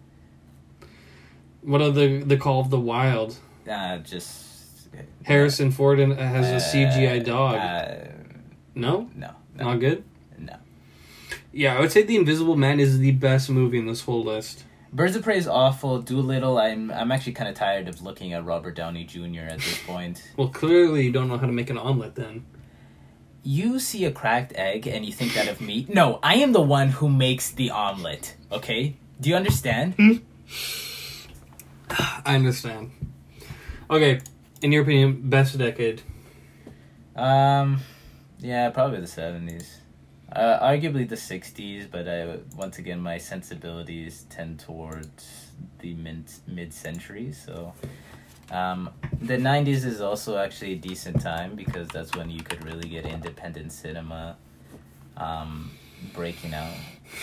[1.61, 3.37] What are the the Call of the Wild?
[3.69, 4.49] Uh, just.
[5.23, 7.55] Harrison Ford and has a CGI uh, dog.
[7.55, 8.07] Uh,
[8.75, 10.03] no, no, no, not good.
[10.37, 10.57] no.
[11.53, 14.65] Yeah, I would say The Invisible Man is the best movie in this whole list.
[14.91, 16.01] Birds of Prey is awful.
[16.01, 19.43] Dolittle, I'm I'm actually kind of tired of looking at Robert Downey Jr.
[19.47, 20.21] at this point.
[20.35, 22.45] Well, clearly you don't know how to make an omelet then.
[23.43, 25.85] You see a cracked egg and you think that of me?
[25.89, 28.35] No, I am the one who makes the omelet.
[28.51, 30.21] Okay, do you understand?
[31.89, 32.91] I understand.
[33.89, 34.21] Okay,
[34.61, 36.01] in your opinion, best decade.
[37.15, 37.81] Um,
[38.39, 39.79] yeah, probably the seventies.
[40.31, 46.73] Uh, arguably the sixties, but I once again my sensibilities tend towards the mid mid
[46.73, 47.33] century.
[47.33, 47.73] So,
[48.51, 48.89] um,
[49.21, 53.05] the nineties is also actually a decent time because that's when you could really get
[53.05, 54.35] independent cinema,
[55.17, 55.71] um,
[56.13, 56.73] breaking out.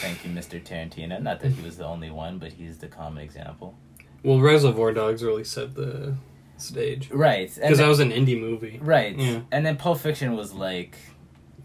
[0.00, 0.62] Thank you, Mr.
[0.62, 1.20] Tarantino.
[1.22, 3.74] Not that he was the only one, but he's the common example.
[4.22, 6.14] Well, Reservoir Dogs really set the
[6.58, 8.78] stage Right, because that was an indie movie.
[8.82, 9.40] right, Yeah.
[9.52, 10.96] and then Pulp Fiction was like,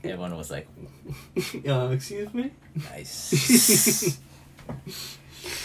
[0.04, 0.68] everyone was like,
[1.68, 2.52] uh, excuse me.
[2.92, 4.20] Nice.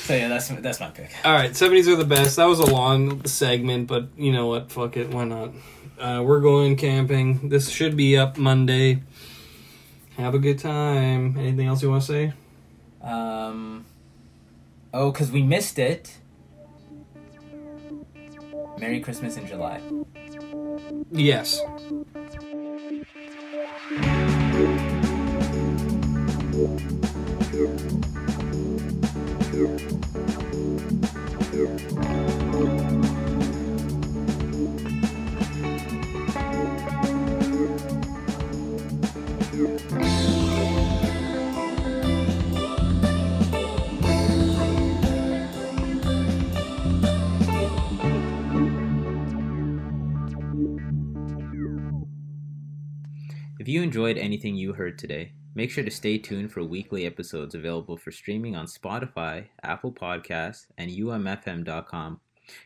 [0.08, 1.10] so yeah, that's that's my pick.
[1.22, 2.36] All right, seventies are the best.
[2.36, 4.72] That was a long segment, but you know what?
[4.72, 5.10] Fuck it.
[5.10, 5.50] Why not?
[6.00, 7.50] Uh, we're going camping.
[7.50, 9.02] This should be up Monday.
[10.16, 11.36] Have a good time.
[11.38, 12.32] Anything else you want to say?
[13.02, 13.84] Um.
[14.94, 16.16] Oh, because we missed it.
[18.78, 19.82] Merry Christmas in July.
[21.12, 21.60] Yes.
[39.58, 39.66] If
[53.66, 57.96] you enjoyed anything you heard today, make sure to stay tuned for weekly episodes available
[57.96, 62.20] for streaming on Spotify, Apple Podcasts, and umfm.com.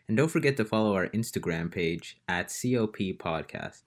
[0.09, 3.85] And don't forget to follow our Instagram page at COP Podcast.